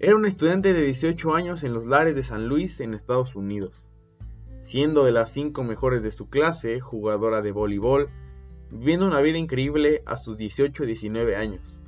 era 0.00 0.16
una 0.16 0.26
estudiante 0.26 0.72
de 0.72 0.82
18 0.82 1.32
años 1.36 1.62
en 1.62 1.72
los 1.72 1.86
lares 1.86 2.16
de 2.16 2.24
San 2.24 2.48
Luis, 2.48 2.80
en 2.80 2.94
Estados 2.94 3.36
Unidos. 3.36 3.92
Siendo 4.60 5.04
de 5.04 5.12
las 5.12 5.30
5 5.30 5.62
mejores 5.62 6.02
de 6.02 6.10
su 6.10 6.28
clase, 6.28 6.80
jugadora 6.80 7.42
de 7.42 7.52
voleibol, 7.52 8.10
viviendo 8.72 9.06
una 9.06 9.20
vida 9.20 9.38
increíble 9.38 10.02
a 10.04 10.16
sus 10.16 10.36
18-19 10.36 11.36
años. 11.36 11.78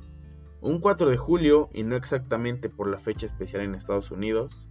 Un 0.61 0.79
4 0.79 1.09
de 1.09 1.17
julio, 1.17 1.69
y 1.73 1.83
no 1.83 1.97
exactamente 1.97 2.69
por 2.69 2.87
la 2.87 2.97
fecha 2.97 3.25
especial 3.25 3.63
en 3.63 3.75
Estados 3.75 4.09
Unidos, 4.09 4.69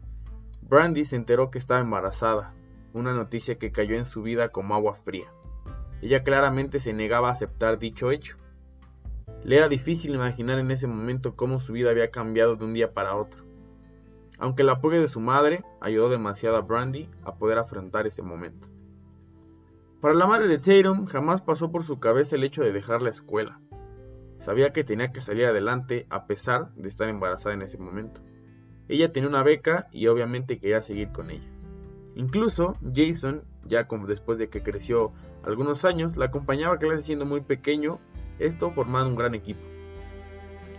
Brandy 0.62 1.04
se 1.04 1.16
enteró 1.16 1.50
que 1.50 1.58
estaba 1.58 1.82
embarazada, 1.82 2.54
una 2.94 3.12
noticia 3.12 3.58
que 3.58 3.70
cayó 3.70 3.96
en 3.96 4.06
su 4.06 4.22
vida 4.22 4.48
como 4.48 4.74
agua 4.74 4.94
fría. 4.94 5.26
Ella 6.04 6.22
claramente 6.22 6.80
se 6.80 6.92
negaba 6.92 7.28
a 7.28 7.32
aceptar 7.32 7.78
dicho 7.78 8.10
hecho. 8.10 8.36
Le 9.42 9.56
era 9.56 9.70
difícil 9.70 10.14
imaginar 10.14 10.58
en 10.58 10.70
ese 10.70 10.86
momento 10.86 11.34
cómo 11.34 11.58
su 11.58 11.72
vida 11.72 11.88
había 11.88 12.10
cambiado 12.10 12.56
de 12.56 12.64
un 12.66 12.74
día 12.74 12.92
para 12.92 13.16
otro. 13.16 13.42
Aunque 14.38 14.64
el 14.64 14.68
apoyo 14.68 15.00
de 15.00 15.08
su 15.08 15.20
madre 15.20 15.64
ayudó 15.80 16.10
demasiado 16.10 16.58
a 16.58 16.60
Brandy 16.60 17.08
a 17.22 17.36
poder 17.36 17.56
afrontar 17.56 18.06
ese 18.06 18.20
momento. 18.20 18.68
Para 20.02 20.12
la 20.12 20.26
madre 20.26 20.46
de 20.46 20.58
Tatum 20.58 21.06
jamás 21.06 21.40
pasó 21.40 21.70
por 21.70 21.84
su 21.84 21.98
cabeza 21.98 22.36
el 22.36 22.44
hecho 22.44 22.62
de 22.62 22.72
dejar 22.72 23.00
la 23.00 23.08
escuela. 23.08 23.58
Sabía 24.36 24.74
que 24.74 24.84
tenía 24.84 25.10
que 25.10 25.22
salir 25.22 25.46
adelante 25.46 26.06
a 26.10 26.26
pesar 26.26 26.74
de 26.74 26.90
estar 26.90 27.08
embarazada 27.08 27.54
en 27.54 27.62
ese 27.62 27.78
momento. 27.78 28.20
Ella 28.88 29.10
tenía 29.10 29.30
una 29.30 29.42
beca 29.42 29.88
y 29.90 30.08
obviamente 30.08 30.58
quería 30.58 30.82
seguir 30.82 31.12
con 31.12 31.30
ella. 31.30 31.48
Incluso 32.14 32.76
Jason, 32.94 33.44
ya 33.64 33.88
como 33.88 34.06
después 34.06 34.36
de 34.38 34.50
que 34.50 34.62
creció 34.62 35.14
algunos 35.46 35.84
años, 35.84 36.16
la 36.16 36.26
acompañaba 36.26 36.74
a 36.74 36.78
clase 36.78 37.02
siendo 37.02 37.26
muy 37.26 37.40
pequeño, 37.40 37.98
esto 38.38 38.70
formando 38.70 39.10
un 39.10 39.16
gran 39.16 39.34
equipo. 39.34 39.60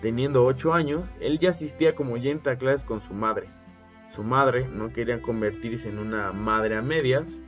Teniendo 0.01 0.45
8 0.45 0.74
años, 0.74 1.12
él 1.19 1.39
ya 1.39 1.51
asistía 1.51 1.95
como 1.95 2.13
oyente 2.13 2.50
a 2.50 2.57
clases 2.57 2.84
con 2.84 3.01
su 3.01 3.13
madre. 3.13 3.50
Su 4.10 4.24
madre 4.24 4.67
no 4.67 4.91
quería 4.91 5.22
convertirse 5.22 5.89
en 5.89 6.00
una 6.00 6.31
madre 6.31 6.75
a 6.75 6.81
medias, 6.81 7.39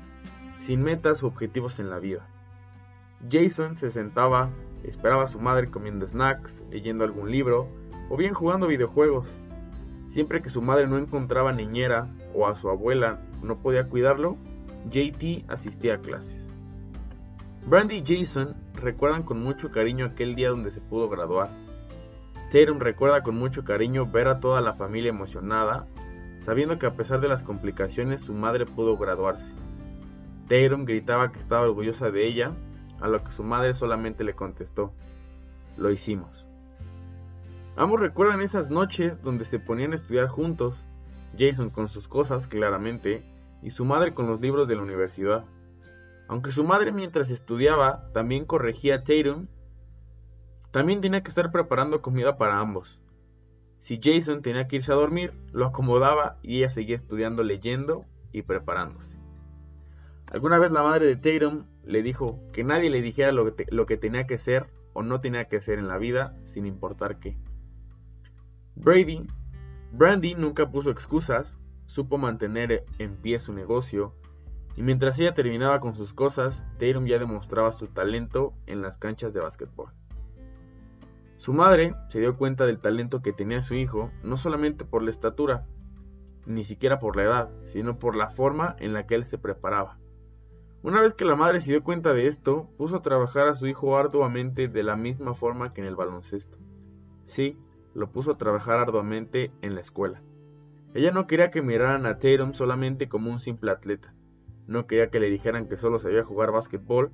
sin 0.57 0.81
metas 0.81 1.23
u 1.23 1.27
objetivos 1.27 1.79
en 1.79 1.89
la 1.89 1.99
vida. 1.99 2.27
Jason 3.31 3.77
se 3.77 3.89
sentaba, 3.89 4.51
esperaba 4.83 5.23
a 5.23 5.27
su 5.27 5.39
madre 5.39 5.69
comiendo 5.69 6.07
snacks, 6.07 6.63
leyendo 6.71 7.03
algún 7.03 7.31
libro 7.31 7.67
o 8.09 8.17
bien 8.17 8.33
jugando 8.33 8.67
videojuegos. 8.67 9.39
Siempre 10.07 10.41
que 10.41 10.49
su 10.49 10.61
madre 10.61 10.87
no 10.87 10.97
encontraba 10.97 11.51
niñera 11.51 12.09
o 12.33 12.47
a 12.47 12.55
su 12.55 12.69
abuela 12.69 13.21
no 13.41 13.59
podía 13.59 13.87
cuidarlo, 13.87 14.37
JT 14.89 15.45
asistía 15.47 15.95
a 15.95 16.01
clases. 16.01 16.46
Brandy 17.67 17.97
y 17.97 18.03
Jason 18.05 18.55
recuerdan 18.75 19.23
con 19.23 19.43
mucho 19.43 19.71
cariño 19.71 20.05
aquel 20.05 20.35
día 20.35 20.51
donde 20.51 20.71
se 20.71 20.79
pudo 20.79 21.09
graduar. 21.09 21.49
Tatum 22.49 22.79
recuerda 22.79 23.23
con 23.23 23.35
mucho 23.37 23.65
cariño 23.65 24.09
ver 24.09 24.29
a 24.29 24.39
toda 24.39 24.61
la 24.61 24.71
familia 24.71 25.09
emocionada, 25.09 25.85
sabiendo 26.39 26.79
que 26.79 26.85
a 26.85 26.95
pesar 26.95 27.19
de 27.19 27.27
las 27.27 27.43
complicaciones 27.43 28.21
su 28.21 28.33
madre 28.33 28.65
pudo 28.65 28.95
graduarse. 28.95 29.53
Tatum 30.47 30.85
gritaba 30.85 31.29
que 31.33 31.39
estaba 31.39 31.63
orgullosa 31.63 32.09
de 32.09 32.25
ella, 32.25 32.53
a 33.01 33.09
lo 33.09 33.21
que 33.21 33.31
su 33.31 33.43
madre 33.43 33.73
solamente 33.73 34.23
le 34.23 34.33
contestó, 34.33 34.93
lo 35.75 35.91
hicimos. 35.91 36.45
Ambos 37.75 37.99
recuerdan 37.99 38.39
esas 38.39 38.69
noches 38.69 39.21
donde 39.21 39.43
se 39.43 39.59
ponían 39.59 39.91
a 39.91 39.97
estudiar 39.97 40.29
juntos, 40.29 40.85
Jason 41.37 41.69
con 41.69 41.89
sus 41.89 42.07
cosas 42.07 42.47
claramente, 42.47 43.25
y 43.61 43.71
su 43.71 43.83
madre 43.83 44.13
con 44.13 44.25
los 44.25 44.39
libros 44.39 44.69
de 44.69 44.77
la 44.77 44.83
universidad. 44.83 45.43
Aunque 46.27 46.51
su 46.51 46.63
madre 46.63 46.91
mientras 46.91 47.29
estudiaba 47.29 48.11
también 48.13 48.45
corregía 48.45 48.95
a 48.95 49.03
Tatum, 49.03 49.47
también 50.71 51.01
tenía 51.01 51.23
que 51.23 51.29
estar 51.29 51.51
preparando 51.51 52.01
comida 52.01 52.37
para 52.37 52.59
ambos. 52.59 52.99
Si 53.79 53.99
Jason 54.01 54.41
tenía 54.41 54.67
que 54.67 54.77
irse 54.77 54.91
a 54.91 54.95
dormir, 54.95 55.33
lo 55.51 55.65
acomodaba 55.65 56.37
y 56.41 56.57
ella 56.57 56.69
seguía 56.69 56.95
estudiando, 56.95 57.43
leyendo 57.43 58.05
y 58.31 58.41
preparándose. 58.41 59.17
Alguna 60.27 60.59
vez 60.59 60.71
la 60.71 60.83
madre 60.83 61.05
de 61.05 61.15
Tatum 61.15 61.65
le 61.85 62.03
dijo 62.03 62.39
que 62.51 62.63
nadie 62.63 62.89
le 62.89 63.01
dijera 63.01 63.31
lo 63.31 63.55
que, 63.85 63.97
tenía 63.97 64.27
que 64.27 64.37
ser 64.37 64.67
o 64.93 65.03
no 65.03 65.21
tenía 65.21 65.45
que 65.45 65.61
ser 65.61 65.79
en 65.79 65.87
la 65.87 65.97
vida, 65.97 66.37
sin 66.43 66.65
importar 66.65 67.19
qué. 67.19 67.37
Brady, 68.75 69.25
Brandy 69.93 70.35
nunca 70.35 70.69
puso 70.69 70.91
excusas, 70.91 71.57
supo 71.85 72.17
mantener 72.17 72.85
en 72.99 73.15
pie 73.15 73.39
su 73.39 73.53
negocio, 73.53 74.13
y 74.77 74.83
mientras 74.83 75.19
ella 75.19 75.33
terminaba 75.33 75.79
con 75.79 75.95
sus 75.95 76.13
cosas, 76.13 76.67
Tatum 76.77 77.07
ya 77.07 77.17
demostraba 77.17 77.71
su 77.71 77.87
talento 77.87 78.53
en 78.67 78.83
las 78.83 78.99
canchas 78.99 79.33
de 79.33 79.39
básquetbol. 79.39 79.91
Su 81.37 81.51
madre 81.51 81.95
se 82.09 82.19
dio 82.19 82.37
cuenta 82.37 82.67
del 82.67 82.79
talento 82.79 83.23
que 83.23 83.33
tenía 83.33 83.63
su 83.63 83.73
hijo, 83.73 84.11
no 84.21 84.37
solamente 84.37 84.85
por 84.85 85.01
la 85.01 85.09
estatura, 85.09 85.65
ni 86.45 86.63
siquiera 86.63 86.99
por 86.99 87.15
la 87.15 87.23
edad, 87.23 87.49
sino 87.63 87.97
por 87.97 88.15
la 88.15 88.29
forma 88.29 88.75
en 88.79 88.93
la 88.93 89.07
que 89.07 89.15
él 89.15 89.23
se 89.23 89.39
preparaba. 89.39 89.97
Una 90.83 91.01
vez 91.01 91.15
que 91.15 91.25
la 91.25 91.35
madre 91.35 91.59
se 91.59 91.71
dio 91.71 91.83
cuenta 91.83 92.13
de 92.13 92.27
esto, 92.27 92.69
puso 92.77 92.97
a 92.97 93.01
trabajar 93.01 93.47
a 93.47 93.55
su 93.55 93.65
hijo 93.65 93.97
arduamente 93.97 94.67
de 94.67 94.83
la 94.83 94.95
misma 94.95 95.33
forma 95.33 95.71
que 95.71 95.81
en 95.81 95.87
el 95.87 95.95
baloncesto. 95.95 96.59
Sí, 97.25 97.57
lo 97.95 98.11
puso 98.11 98.33
a 98.33 98.37
trabajar 98.37 98.79
arduamente 98.79 99.51
en 99.63 99.73
la 99.73 99.81
escuela. 99.81 100.21
Ella 100.93 101.11
no 101.11 101.25
quería 101.25 101.49
que 101.49 101.63
miraran 101.63 102.05
a 102.05 102.19
Tatum 102.19 102.53
solamente 102.53 103.09
como 103.09 103.31
un 103.31 103.39
simple 103.39 103.71
atleta. 103.71 104.13
No 104.67 104.85
quería 104.85 105.09
que 105.09 105.19
le 105.19 105.29
dijeran 105.29 105.67
que 105.67 105.77
solo 105.77 105.97
sabía 105.97 106.23
jugar 106.23 106.51
básquetbol 106.51 107.11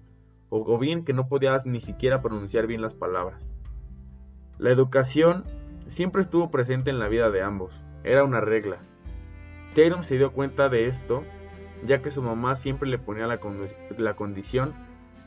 o, 0.50 0.77
bien 0.77 1.03
que 1.03 1.13
no 1.13 1.27
podías 1.27 1.65
ni 1.65 1.79
siquiera 1.79 2.22
pronunciar 2.22 2.67
bien 2.67 2.81
las 2.81 2.93
palabras. 2.93 3.55
La 4.60 4.72
educación 4.72 5.45
siempre 5.88 6.22
estuvo 6.22 6.51
presente 6.51 6.89
en 6.89 7.00
la 7.00 7.07
vida 7.07 7.31
de 7.31 7.41
ambos, 7.41 7.81
era 8.03 8.24
una 8.24 8.39
regla. 8.39 8.77
Tatum 9.74 10.03
se 10.03 10.17
dio 10.17 10.31
cuenta 10.31 10.69
de 10.69 10.86
esto, 10.86 11.24
ya 11.86 12.01
que 12.01 12.12
su 12.12 12.22
mamá 12.22 12.55
siempre 12.55 12.88
le 12.88 13.00
ponía 13.00 13.25
la, 13.25 13.39
la 13.98 14.15
condición 14.15 14.74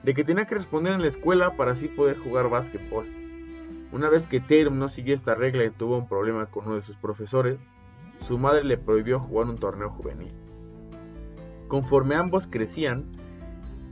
de 0.05 0.15
que 0.15 0.23
tenía 0.23 0.47
que 0.47 0.55
responder 0.55 0.95
en 0.95 1.03
la 1.03 1.09
escuela 1.09 1.57
para 1.57 1.73
así 1.73 1.89
poder 1.89 2.19
jugar 2.19 2.49
básquetbol. 2.49 3.07
Una 3.91 4.09
vez 4.09 4.29
que 4.29 4.41
Tatum 4.41 4.79
no 4.79 4.89
siguió 4.89 5.15
esta 5.15 5.35
regla 5.35 5.65
y 5.65 5.71
tuvo 5.71 5.99
un 5.99 6.09
problema 6.09 6.47
con 6.47 6.67
uno 6.67 6.77
de 6.77 6.83
sus 6.83 6.97
profesores, 6.97 7.59
su 8.21 8.39
madre 8.39 8.63
le 8.63 8.79
prohibió 8.79 9.19
jugar 9.19 9.49
un 9.49 9.59
torneo 9.59 9.91
juvenil. 9.91 10.46
Conforme 11.69 12.15
ambos 12.15 12.47
crecían, 12.47 13.07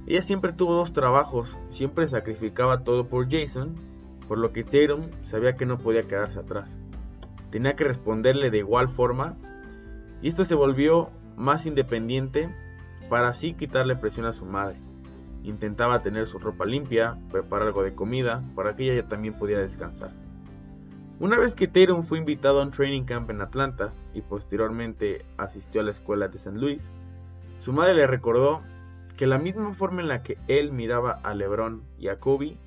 ella 0.07 0.23
siempre 0.23 0.53
tuvo 0.53 0.75
dos 0.75 0.93
trabajos, 0.93 1.59
siempre 1.71 2.07
sacrificaba 2.07 2.85
todo 2.85 3.09
por 3.09 3.31
Jason, 3.31 3.75
por 4.29 4.39
lo 4.39 4.53
que 4.53 4.65
Tatum 4.65 5.03
sabía 5.23 5.57
que 5.57 5.67
no 5.67 5.79
podía 5.79 6.03
quedarse 6.03 6.41
atrás. 6.41 6.79
Tenía 7.51 7.75
que 7.75 7.85
responderle 7.85 8.51
de 8.51 8.59
igual 8.59 8.89
forma, 8.89 9.37
y 10.21 10.29
esto 10.29 10.45
se 10.45 10.55
volvió 10.55 11.11
más 11.37 11.67
independiente 11.67 12.49
para 13.09 13.29
así 13.29 13.55
quitarle 13.55 13.97
presión 13.97 14.27
a 14.27 14.33
su 14.33 14.45
madre. 14.45 14.77
Intentaba 15.43 16.03
tener 16.03 16.27
su 16.27 16.39
ropa 16.39 16.65
limpia, 16.65 17.19
preparar 17.31 17.69
algo 17.69 17.83
de 17.83 17.95
comida, 17.95 18.43
para 18.55 18.77
que 18.77 18.93
ella 18.93 19.09
también 19.09 19.35
pudiera 19.35 19.63
descansar. 19.63 20.13
Una 21.21 21.39
vez 21.39 21.55
que 21.55 21.69
Tatum 21.69 22.03
fue 22.03 22.19
invitado 22.19 22.61
a 22.61 22.65
un 22.65 22.71
training 22.71 23.05
camp 23.05 23.31
en 23.31 23.41
Atlanta 23.41 23.93
y 24.15 24.21
posteriormente 24.21 25.25
asistió 25.37 25.81
a 25.81 25.85
la 25.85 25.93
escuela 25.93 26.29
de 26.29 26.37
St. 26.37 26.59
Louis, 26.59 26.93
su 27.65 27.73
madre 27.73 27.95
le 27.95 28.07
recordó 28.07 28.61
que 29.17 29.27
la 29.27 29.39
misma 29.39 29.73
forma 29.73 30.03
en 30.03 30.09
la 30.09 30.23
que 30.23 30.37
él 30.49 30.71
miraba 30.71 31.13
a 31.23 31.33
Lebron 31.33 31.83
y 31.97 32.09
a 32.09 32.21
Kobe, 32.21 32.59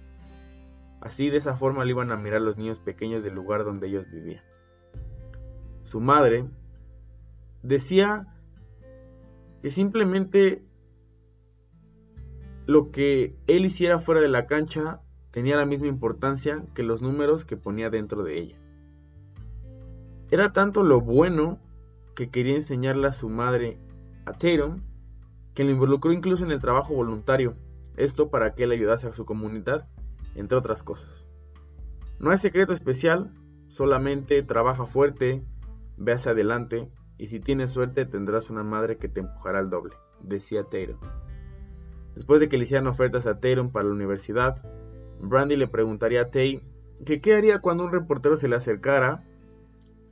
así 1.01 1.29
de 1.29 1.37
esa 1.37 1.55
forma 1.55 1.85
le 1.85 1.91
iban 1.91 2.11
a 2.11 2.17
mirar 2.17 2.41
los 2.41 2.57
niños 2.57 2.79
pequeños 2.79 3.21
del 3.21 3.35
lugar 3.35 3.63
donde 3.63 3.89
ellos 3.89 4.09
vivían. 4.11 4.41
Su 5.83 5.99
madre 5.99 6.45
decía 7.61 8.25
que 9.61 9.69
simplemente 9.69 10.63
lo 12.65 12.89
que 12.89 13.35
él 13.45 13.67
hiciera 13.67 13.99
fuera 13.99 14.19
de 14.19 14.29
la 14.29 14.47
cancha 14.47 15.03
tenía 15.29 15.57
la 15.57 15.67
misma 15.67 15.89
importancia 15.89 16.65
que 16.73 16.81
los 16.81 17.03
números 17.03 17.45
que 17.45 17.55
ponía 17.55 17.91
dentro 17.91 18.23
de 18.23 18.39
ella. 18.39 18.57
Era 20.31 20.53
tanto 20.53 20.81
lo 20.81 21.01
bueno 21.01 21.59
que 22.15 22.31
quería 22.31 22.55
enseñarle 22.55 23.07
a 23.07 23.11
su 23.11 23.29
madre 23.29 23.77
a 24.25 24.33
Tatum 24.33 24.86
que 25.57 25.63
lo 25.63 25.71
involucró 25.71 26.11
incluso 26.11 26.45
en 26.45 26.51
el 26.51 26.61
trabajo 26.61 26.93
voluntario, 26.93 27.55
esto 27.95 28.29
para 28.29 28.53
que 28.53 28.65
él 28.65 28.71
ayudase 28.71 29.07
a 29.07 29.11
su 29.11 29.25
comunidad, 29.25 29.89
entre 30.35 30.55
otras 30.55 30.83
cosas. 30.83 31.31
No 32.19 32.29
hay 32.29 32.37
secreto 32.37 32.73
especial, 32.73 33.33
solamente 33.67 34.43
trabaja 34.43 34.85
fuerte, 34.85 35.43
ve 35.97 36.13
hacia 36.13 36.33
adelante 36.33 36.91
y 37.17 37.29
si 37.29 37.39
tienes 37.39 37.73
suerte 37.73 38.05
tendrás 38.05 38.51
una 38.51 38.61
madre 38.61 38.97
que 38.97 39.09
te 39.09 39.21
empujará 39.21 39.57
al 39.57 39.71
doble, 39.71 39.95
decía 40.21 40.61
Tatum. 40.61 40.99
Después 42.13 42.39
de 42.39 42.49
que 42.49 42.57
le 42.57 42.65
hicieran 42.65 42.85
ofertas 42.85 43.25
a 43.25 43.39
Tatum 43.39 43.71
para 43.71 43.87
la 43.87 43.95
universidad, 43.95 44.63
Brandy 45.19 45.55
le 45.55 45.67
preguntaría 45.67 46.21
a 46.21 46.29
Tay 46.29 46.61
que 47.03 47.19
qué 47.19 47.33
haría 47.33 47.61
cuando 47.61 47.83
un 47.83 47.91
reportero 47.91 48.37
se 48.37 48.47
le 48.47 48.57
acercara 48.57 49.23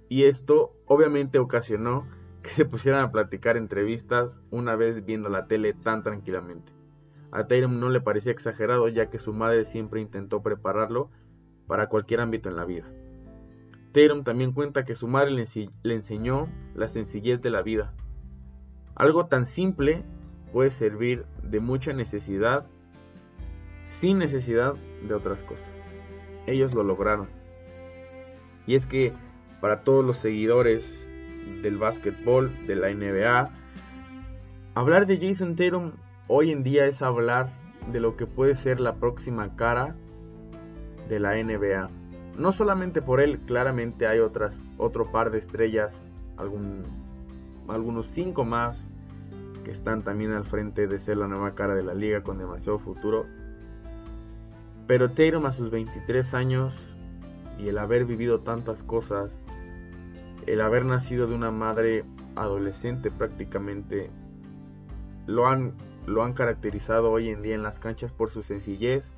y 0.09 0.23
esto 0.23 0.73
obviamente 0.87 1.37
ocasionó 1.37 2.07
que 2.45 2.51
se 2.51 2.63
pusieran 2.63 3.03
a 3.03 3.11
platicar 3.11 3.57
entrevistas 3.57 4.43
una 4.51 4.75
vez 4.75 5.03
viendo 5.03 5.29
la 5.29 5.47
tele 5.47 5.73
tan 5.73 6.03
tranquilamente. 6.03 6.73
A 7.31 7.47
Tatum 7.47 7.79
no 7.79 7.89
le 7.89 8.01
parecía 8.01 8.33
exagerado 8.33 8.87
ya 8.87 9.09
que 9.09 9.17
su 9.17 9.33
madre 9.33 9.65
siempre 9.65 9.99
intentó 9.99 10.43
prepararlo 10.43 11.09
para 11.65 11.89
cualquier 11.89 12.21
ámbito 12.21 12.47
en 12.47 12.55
la 12.55 12.65
vida. 12.65 12.85
Tatum 13.93 14.23
también 14.23 14.51
cuenta 14.51 14.85
que 14.85 14.93
su 14.93 15.07
madre 15.07 15.31
le, 15.31 15.43
le 15.81 15.93
enseñó 15.95 16.47
la 16.75 16.87
sencillez 16.87 17.41
de 17.41 17.49
la 17.49 17.63
vida. 17.63 17.95
Algo 18.93 19.25
tan 19.25 19.47
simple 19.47 20.03
puede 20.53 20.69
servir 20.69 21.25
de 21.41 21.59
mucha 21.59 21.93
necesidad 21.93 22.67
sin 23.87 24.19
necesidad 24.19 24.75
de 24.75 25.15
otras 25.15 25.41
cosas. 25.41 25.73
Ellos 26.45 26.75
lo 26.75 26.83
lograron. 26.83 27.27
Y 28.67 28.75
es 28.75 28.85
que 28.85 29.13
para 29.61 29.81
todos 29.83 30.05
los 30.05 30.17
seguidores 30.17 31.04
del 31.61 31.77
básquetbol, 31.77 32.51
de 32.67 32.75
la 32.75 32.93
NBA. 32.93 33.51
Hablar 34.75 35.05
de 35.05 35.19
Jason 35.19 35.55
Tatum 35.55 35.91
hoy 36.27 36.51
en 36.51 36.63
día 36.63 36.85
es 36.85 37.01
hablar 37.01 37.51
de 37.91 37.99
lo 37.99 38.17
que 38.17 38.25
puede 38.25 38.55
ser 38.55 38.79
la 38.79 38.95
próxima 38.95 39.55
cara 39.55 39.95
de 41.07 41.19
la 41.19 41.35
NBA. 41.35 41.89
No 42.37 42.51
solamente 42.51 43.01
por 43.01 43.21
él, 43.21 43.39
claramente 43.39 44.07
hay 44.07 44.19
otras, 44.19 44.69
otro 44.77 45.11
par 45.11 45.31
de 45.31 45.37
estrellas, 45.37 46.03
algunos 47.67 48.05
cinco 48.07 48.43
más 48.43 48.89
que 49.63 49.71
están 49.71 50.03
también 50.03 50.31
al 50.31 50.43
frente 50.43 50.87
de 50.87 50.99
ser 50.99 51.17
la 51.17 51.27
nueva 51.27 51.55
cara 51.55 51.75
de 51.75 51.83
la 51.83 51.93
liga 51.93 52.23
con 52.23 52.37
demasiado 52.37 52.77
futuro. 52.77 53.25
Pero 54.87 55.09
Tatum 55.09 55.45
a 55.45 55.51
sus 55.51 55.71
23 55.71 56.33
años 56.33 56.95
y 57.57 57.69
el 57.69 57.77
haber 57.77 58.05
vivido 58.05 58.41
tantas 58.41 58.83
cosas 58.83 59.41
el 60.45 60.61
haber 60.61 60.85
nacido 60.85 61.27
de 61.27 61.35
una 61.35 61.51
madre 61.51 62.05
adolescente 62.35 63.11
prácticamente 63.11 64.09
lo 65.25 65.47
han, 65.47 65.73
lo 66.05 66.23
han 66.23 66.33
caracterizado 66.33 67.11
hoy 67.11 67.29
en 67.29 67.41
día 67.41 67.55
en 67.55 67.63
las 67.63 67.79
canchas 67.79 68.11
por 68.11 68.29
su 68.29 68.43
sencillez, 68.43 69.15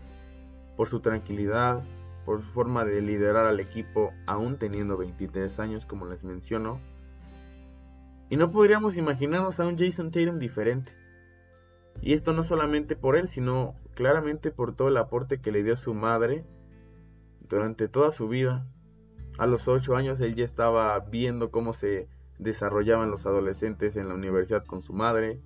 por 0.77 0.87
su 0.87 1.01
tranquilidad, 1.01 1.83
por 2.25 2.41
su 2.41 2.51
forma 2.51 2.85
de 2.85 3.01
liderar 3.01 3.45
al 3.45 3.59
equipo 3.59 4.13
aún 4.25 4.57
teniendo 4.57 4.97
23 4.97 5.59
años 5.59 5.85
como 5.85 6.05
les 6.05 6.23
menciono. 6.23 6.79
Y 8.29 8.37
no 8.37 8.51
podríamos 8.51 8.97
imaginarnos 8.97 9.59
a 9.59 9.65
un 9.65 9.77
Jason 9.77 10.11
Tatum 10.11 10.39
diferente. 10.39 10.91
Y 12.01 12.13
esto 12.13 12.33
no 12.33 12.43
solamente 12.43 12.95
por 12.95 13.15
él, 13.15 13.27
sino 13.27 13.75
claramente 13.95 14.51
por 14.51 14.75
todo 14.75 14.89
el 14.89 14.97
aporte 14.97 15.39
que 15.39 15.51
le 15.51 15.63
dio 15.63 15.75
su 15.75 15.93
madre 15.93 16.45
durante 17.47 17.87
toda 17.87 18.11
su 18.11 18.27
vida. 18.27 18.67
A 19.37 19.45
los 19.45 19.67
8 19.67 19.95
años 19.95 20.19
él 20.19 20.35
ya 20.35 20.43
estaba 20.43 20.99
viendo 20.99 21.51
cómo 21.51 21.73
se 21.73 22.07
desarrollaban 22.39 23.11
los 23.11 23.25
adolescentes 23.25 23.95
en 23.95 24.09
la 24.09 24.15
universidad 24.15 24.65
con 24.65 24.81
su 24.81 24.93
madre. 24.93 25.41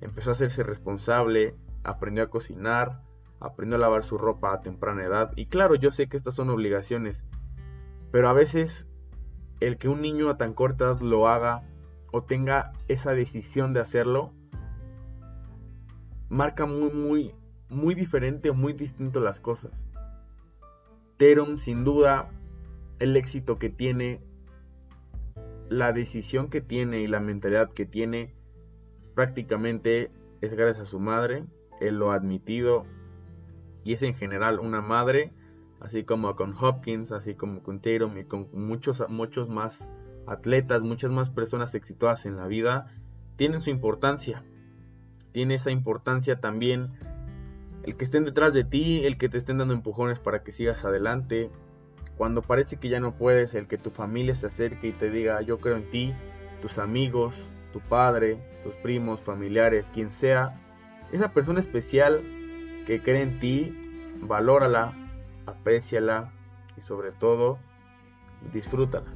Empezó 0.00 0.30
a 0.30 0.32
hacerse 0.34 0.62
responsable, 0.62 1.54
aprendió 1.84 2.24
a 2.24 2.30
cocinar, 2.30 3.02
aprendió 3.40 3.76
a 3.76 3.80
lavar 3.80 4.02
su 4.02 4.18
ropa 4.18 4.52
a 4.52 4.60
temprana 4.60 5.04
edad. 5.04 5.32
Y 5.36 5.46
claro, 5.46 5.74
yo 5.74 5.90
sé 5.90 6.08
que 6.08 6.16
estas 6.16 6.34
son 6.34 6.50
obligaciones, 6.50 7.24
pero 8.10 8.28
a 8.28 8.32
veces 8.32 8.88
el 9.60 9.78
que 9.78 9.88
un 9.88 10.02
niño 10.02 10.28
a 10.28 10.36
tan 10.36 10.54
corta 10.54 10.84
edad 10.84 11.00
lo 11.00 11.28
haga 11.28 11.62
o 12.12 12.22
tenga 12.22 12.72
esa 12.88 13.12
decisión 13.12 13.72
de 13.72 13.80
hacerlo, 13.80 14.32
marca 16.28 16.66
muy, 16.66 16.90
muy, 16.90 17.34
muy 17.68 17.94
diferente 17.94 18.50
o 18.50 18.54
muy 18.54 18.72
distinto 18.72 19.20
las 19.20 19.40
cosas. 19.40 19.72
Terum 21.16 21.56
sin 21.56 21.84
duda 21.84 22.30
el 22.98 23.16
éxito 23.16 23.58
que 23.58 23.68
tiene, 23.68 24.20
la 25.68 25.92
decisión 25.92 26.48
que 26.48 26.60
tiene 26.60 27.00
y 27.00 27.06
la 27.06 27.20
mentalidad 27.20 27.72
que 27.72 27.86
tiene, 27.86 28.34
prácticamente 29.14 30.10
es 30.40 30.54
gracias 30.54 30.88
a 30.88 30.90
su 30.90 31.00
madre. 31.00 31.44
Él 31.80 31.96
lo 31.96 32.12
ha 32.12 32.16
admitido 32.16 32.86
y 33.84 33.92
es 33.92 34.02
en 34.02 34.14
general 34.14 34.58
una 34.58 34.80
madre, 34.80 35.32
así 35.80 36.04
como 36.04 36.34
con 36.36 36.54
Hopkins, 36.58 37.12
así 37.12 37.34
como 37.34 37.62
con 37.62 37.80
Tatum 37.80 38.18
y 38.18 38.24
con 38.24 38.48
muchos, 38.52 39.08
muchos 39.08 39.48
más 39.48 39.88
atletas, 40.26 40.82
muchas 40.82 41.10
más 41.10 41.30
personas 41.30 41.74
exitosas 41.74 42.26
en 42.26 42.36
la 42.36 42.46
vida, 42.46 42.86
tienen 43.36 43.60
su 43.60 43.70
importancia. 43.70 44.44
Tiene 45.32 45.54
esa 45.54 45.70
importancia 45.70 46.40
también 46.40 46.90
el 47.84 47.96
que 47.96 48.04
estén 48.04 48.24
detrás 48.24 48.52
de 48.52 48.64
ti, 48.64 49.04
el 49.04 49.16
que 49.16 49.28
te 49.28 49.38
estén 49.38 49.58
dando 49.58 49.72
empujones 49.72 50.18
para 50.18 50.42
que 50.42 50.52
sigas 50.52 50.84
adelante, 50.84 51.50
cuando 52.18 52.42
parece 52.42 52.76
que 52.76 52.88
ya 52.88 52.98
no 52.98 53.14
puedes, 53.14 53.54
el 53.54 53.68
que 53.68 53.78
tu 53.78 53.90
familia 53.90 54.34
se 54.34 54.48
acerque 54.48 54.88
y 54.88 54.92
te 54.92 55.08
diga 55.08 55.40
yo 55.40 55.58
creo 55.60 55.76
en 55.76 55.88
ti, 55.88 56.12
tus 56.60 56.78
amigos, 56.78 57.52
tu 57.72 57.78
padre, 57.80 58.38
tus 58.64 58.74
primos, 58.74 59.22
familiares, 59.22 59.88
quien 59.88 60.10
sea, 60.10 60.60
esa 61.12 61.32
persona 61.32 61.60
especial 61.60 62.22
que 62.86 63.00
cree 63.00 63.22
en 63.22 63.38
ti, 63.38 63.72
valórala, 64.20 64.94
apréciala 65.46 66.32
y 66.76 66.80
sobre 66.80 67.12
todo 67.12 67.58
disfrútala. 68.52 69.06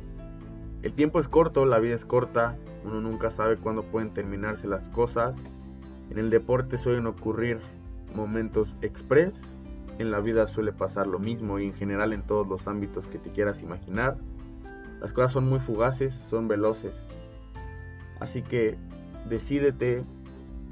El 0.83 0.95
tiempo 0.95 1.19
es 1.19 1.27
corto, 1.27 1.67
la 1.67 1.81
vida 1.81 1.97
es 1.97 2.05
corta, 2.05 2.57
uno 2.85 3.01
nunca 3.01 3.33
sabe 3.33 3.57
cuándo 3.57 3.83
pueden 3.83 4.15
terminarse 4.15 4.69
las 4.69 4.89
cosas. 4.89 5.43
En 6.11 6.19
el 6.19 6.31
deporte 6.31 6.79
suelen 6.79 7.07
ocurrir 7.07 7.59
momentos 8.15 8.77
express 8.81 9.57
en 10.03 10.11
la 10.11 10.21
vida 10.21 10.47
suele 10.47 10.73
pasar 10.73 11.07
lo 11.07 11.19
mismo 11.19 11.59
y 11.59 11.67
en 11.67 11.75
general 11.75 12.13
en 12.13 12.23
todos 12.23 12.47
los 12.47 12.69
ámbitos 12.69 13.07
que 13.07 13.19
te 13.19 13.31
quieras 13.31 13.63
imaginar. 13.63 14.19
Las 15.01 15.13
cosas 15.13 15.33
son 15.33 15.49
muy 15.49 15.59
fugaces, 15.59 16.15
son 16.29 16.49
veloces. 16.49 16.93
Así 18.21 18.43
que 18.43 18.77
decídete, 19.29 20.05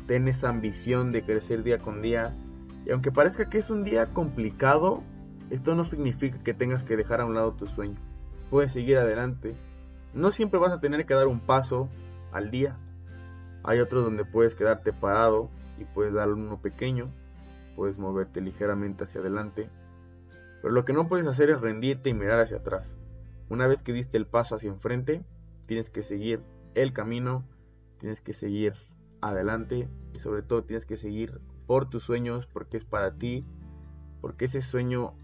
ten 0.07 0.29
esa 0.29 0.49
ambición 0.49 1.11
de 1.13 1.23
crecer 1.23 1.63
día 1.63 1.79
con 1.79 2.03
día 2.03 2.37
Y 2.85 2.91
aunque 2.91 3.13
parezca 3.13 3.49
que 3.49 3.59
es 3.59 3.71
un 3.71 3.85
día 3.85 4.07
complicado, 4.07 5.03
esto 5.51 5.75
no 5.75 5.85
significa 5.85 6.39
que 6.43 6.55
tengas 6.55 6.85
que 6.85 6.97
dejar 6.97 7.21
a 7.21 7.27
un 7.27 7.35
lado 7.35 7.53
tu 7.53 7.67
sueño. 7.67 7.97
Puedes 8.51 8.73
seguir 8.73 8.99
adelante. 8.99 9.55
No 10.15 10.31
siempre 10.31 10.59
vas 10.59 10.73
a 10.73 10.81
tener 10.81 11.07
que 11.07 11.15
dar 11.15 11.27
un 11.27 11.41
paso 11.41 11.89
al 12.33 12.51
día. 12.51 12.77
Hay 13.63 13.81
otros 13.81 14.05
donde 14.05 14.25
puedes 14.25 14.55
quedarte 14.55 14.93
parado 14.93 15.51
y 15.79 15.85
puedes 15.85 16.15
dar 16.15 16.31
uno 16.31 16.61
pequeño. 16.61 17.13
Puedes 17.81 17.99
moverte 17.99 18.43
ligeramente 18.43 19.05
hacia 19.05 19.23
adelante. 19.23 19.71
Pero 20.61 20.75
lo 20.75 20.85
que 20.85 20.93
no 20.93 21.09
puedes 21.09 21.27
hacer 21.27 21.49
es 21.49 21.63
rendirte 21.63 22.11
y 22.11 22.13
mirar 22.13 22.39
hacia 22.39 22.59
atrás. 22.59 22.99
Una 23.49 23.67
vez 23.67 23.83
que 23.83 23.95
diste 23.95 24.19
el 24.19 24.27
paso 24.27 24.55
hacia 24.55 24.69
enfrente, 24.69 25.25
tienes 25.65 25.89
que 25.89 26.03
seguir 26.03 26.43
el 26.75 26.93
camino, 26.93 27.49
tienes 27.97 28.21
que 28.21 28.35
seguir 28.35 28.75
adelante 29.23 29.89
y 30.13 30.19
sobre 30.19 30.43
todo 30.43 30.63
tienes 30.63 30.85
que 30.85 30.99
seguir 30.99 31.41
por 31.67 31.89
tus 31.89 32.03
sueños 32.03 32.47
porque 32.47 32.77
es 32.77 32.85
para 32.85 33.15
ti, 33.15 33.47
porque 34.21 34.45
ese 34.45 34.61
sueño 34.61 35.15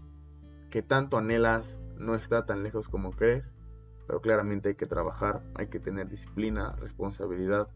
que 0.71 0.81
tanto 0.81 1.19
anhelas 1.19 1.79
no 1.95 2.15
está 2.15 2.47
tan 2.47 2.63
lejos 2.63 2.89
como 2.89 3.11
crees, 3.11 3.53
pero 4.07 4.19
claramente 4.19 4.69
hay 4.69 4.75
que 4.75 4.87
trabajar, 4.87 5.43
hay 5.53 5.67
que 5.67 5.79
tener 5.79 6.09
disciplina, 6.09 6.75
responsabilidad, 6.77 7.69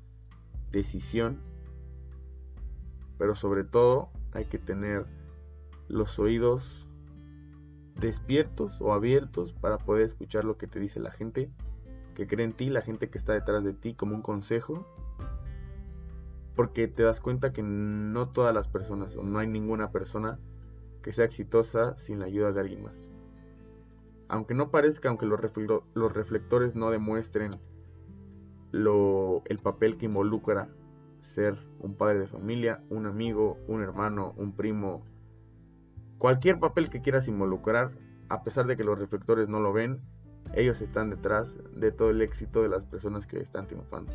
decisión, 0.72 1.40
pero 3.20 3.36
sobre 3.36 3.64
todo 3.64 4.10
hay 4.34 4.46
que 4.46 4.58
tener 4.58 5.06
los 5.88 6.20
oídos 6.20 6.88
despiertos 7.96 8.80
o 8.82 8.94
abiertos 8.94 9.54
para 9.54 9.78
poder 9.78 10.04
escuchar 10.04 10.46
lo 10.46 10.58
que 10.58 10.68
te 10.68 10.80
dice 10.80 11.00
la 11.00 11.12
gente 11.12 11.52
que 12.16 12.28
cree 12.28 12.46
en 12.46 12.54
ti, 12.54 12.70
la 12.70 12.82
gente 12.82 13.10
que 13.10 13.18
está 13.18 13.34
detrás 13.34 13.64
de 13.64 13.74
ti 13.74 13.94
como 13.94 14.16
un 14.16 14.22
consejo 14.22 14.86
porque 16.56 16.88
te 16.88 17.04
das 17.04 17.22
cuenta 17.22 17.54
que 17.54 17.64
no 17.64 18.30
todas 18.30 18.54
las 18.54 18.68
personas 18.68 19.16
o 19.16 19.24
no 19.24 19.40
hay 19.40 19.48
ninguna 19.48 19.92
persona 19.92 20.40
que 21.02 21.12
sea 21.12 21.26
exitosa 21.26 21.94
sin 21.96 22.20
la 22.20 22.26
ayuda 22.26 22.52
de 22.52 22.60
alguien 22.60 22.84
más. 22.84 23.10
Aunque 24.28 24.54
no 24.54 24.70
parezca, 24.70 25.10
aunque 25.10 25.26
los, 25.26 25.42
reflectores 26.14 26.76
no 26.76 26.92
demuestren 26.92 27.60
lo, 28.72 29.44
el 29.46 29.60
papel 29.60 29.98
que 29.98 30.06
involucra 30.06 30.70
ser 31.22 31.56
un 31.80 31.96
padre 31.96 32.20
de 32.20 32.28
familia, 32.28 32.82
un 32.90 33.06
amigo, 33.06 33.58
un 33.68 33.82
hermano, 33.82 34.34
un 34.38 34.52
primo, 34.54 35.06
cualquier 36.18 36.60
papel 36.60 36.90
que 36.90 37.02
quieras 37.02 37.28
involucrar, 37.28 37.92
a 38.28 38.44
pesar 38.44 38.66
de 38.66 38.76
que 38.76 38.84
los 38.84 39.00
reflectores 39.00 39.48
no 39.48 39.60
lo 39.60 39.72
ven, 39.72 40.02
ellos 40.54 40.82
están 40.82 41.10
detrás 41.10 41.60
de 41.76 41.92
todo 41.92 42.10
el 42.10 42.22
éxito 42.22 42.64
de 42.64 42.70
las 42.70 42.86
personas 42.86 43.28
que 43.28 43.40
están 43.40 43.68
triunfando. 43.68 44.12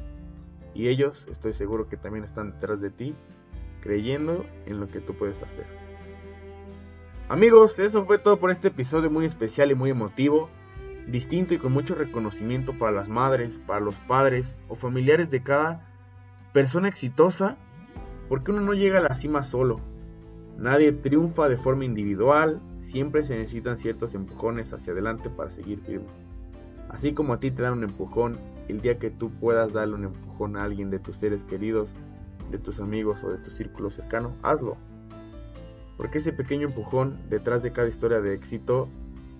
Y 0.74 0.88
ellos, 0.88 1.28
estoy 1.30 1.52
seguro 1.52 1.88
que 1.88 1.96
también 1.96 2.24
están 2.24 2.52
detrás 2.52 2.80
de 2.80 2.90
ti, 2.90 3.14
creyendo 3.80 4.44
en 4.66 4.80
lo 4.80 4.88
que 4.88 5.00
tú 5.00 5.14
puedes 5.14 5.42
hacer. 5.42 5.64
Amigos, 7.28 7.78
eso 7.78 8.04
fue 8.04 8.18
todo 8.18 8.38
por 8.38 8.50
este 8.50 8.68
episodio 8.68 9.10
muy 9.10 9.24
especial 9.24 9.70
y 9.70 9.74
muy 9.74 9.90
emotivo, 9.90 10.50
distinto 11.06 11.54
y 11.54 11.58
con 11.58 11.72
mucho 11.72 11.94
reconocimiento 11.94 12.76
para 12.76 12.92
las 12.92 13.08
madres, 13.08 13.60
para 13.64 13.80
los 13.80 13.96
padres 14.00 14.56
o 14.68 14.74
familiares 14.74 15.30
de 15.30 15.42
cada 15.42 15.85
persona 16.56 16.88
exitosa, 16.88 17.58
porque 18.30 18.50
uno 18.50 18.62
no 18.62 18.72
llega 18.72 19.00
a 19.00 19.02
la 19.02 19.14
cima 19.14 19.42
solo. 19.42 19.78
Nadie 20.56 20.90
triunfa 20.90 21.50
de 21.50 21.58
forma 21.58 21.84
individual, 21.84 22.62
siempre 22.78 23.24
se 23.24 23.36
necesitan 23.36 23.76
ciertos 23.76 24.14
empujones 24.14 24.72
hacia 24.72 24.94
adelante 24.94 25.28
para 25.28 25.50
seguir 25.50 25.80
firme. 25.80 26.06
Así 26.88 27.12
como 27.12 27.34
a 27.34 27.40
ti 27.40 27.50
te 27.50 27.60
dan 27.60 27.74
un 27.74 27.84
empujón, 27.84 28.38
el 28.68 28.80
día 28.80 28.98
que 28.98 29.10
tú 29.10 29.30
puedas 29.32 29.74
darle 29.74 29.96
un 29.96 30.04
empujón 30.04 30.56
a 30.56 30.62
alguien 30.62 30.88
de 30.88 30.98
tus 30.98 31.18
seres 31.18 31.44
queridos, 31.44 31.94
de 32.50 32.56
tus 32.56 32.80
amigos 32.80 33.22
o 33.22 33.28
de 33.28 33.36
tu 33.36 33.50
círculo 33.50 33.90
cercano, 33.90 34.34
hazlo. 34.42 34.78
Porque 35.98 36.16
ese 36.16 36.32
pequeño 36.32 36.68
empujón 36.68 37.18
detrás 37.28 37.62
de 37.62 37.72
cada 37.72 37.88
historia 37.88 38.22
de 38.22 38.32
éxito 38.32 38.88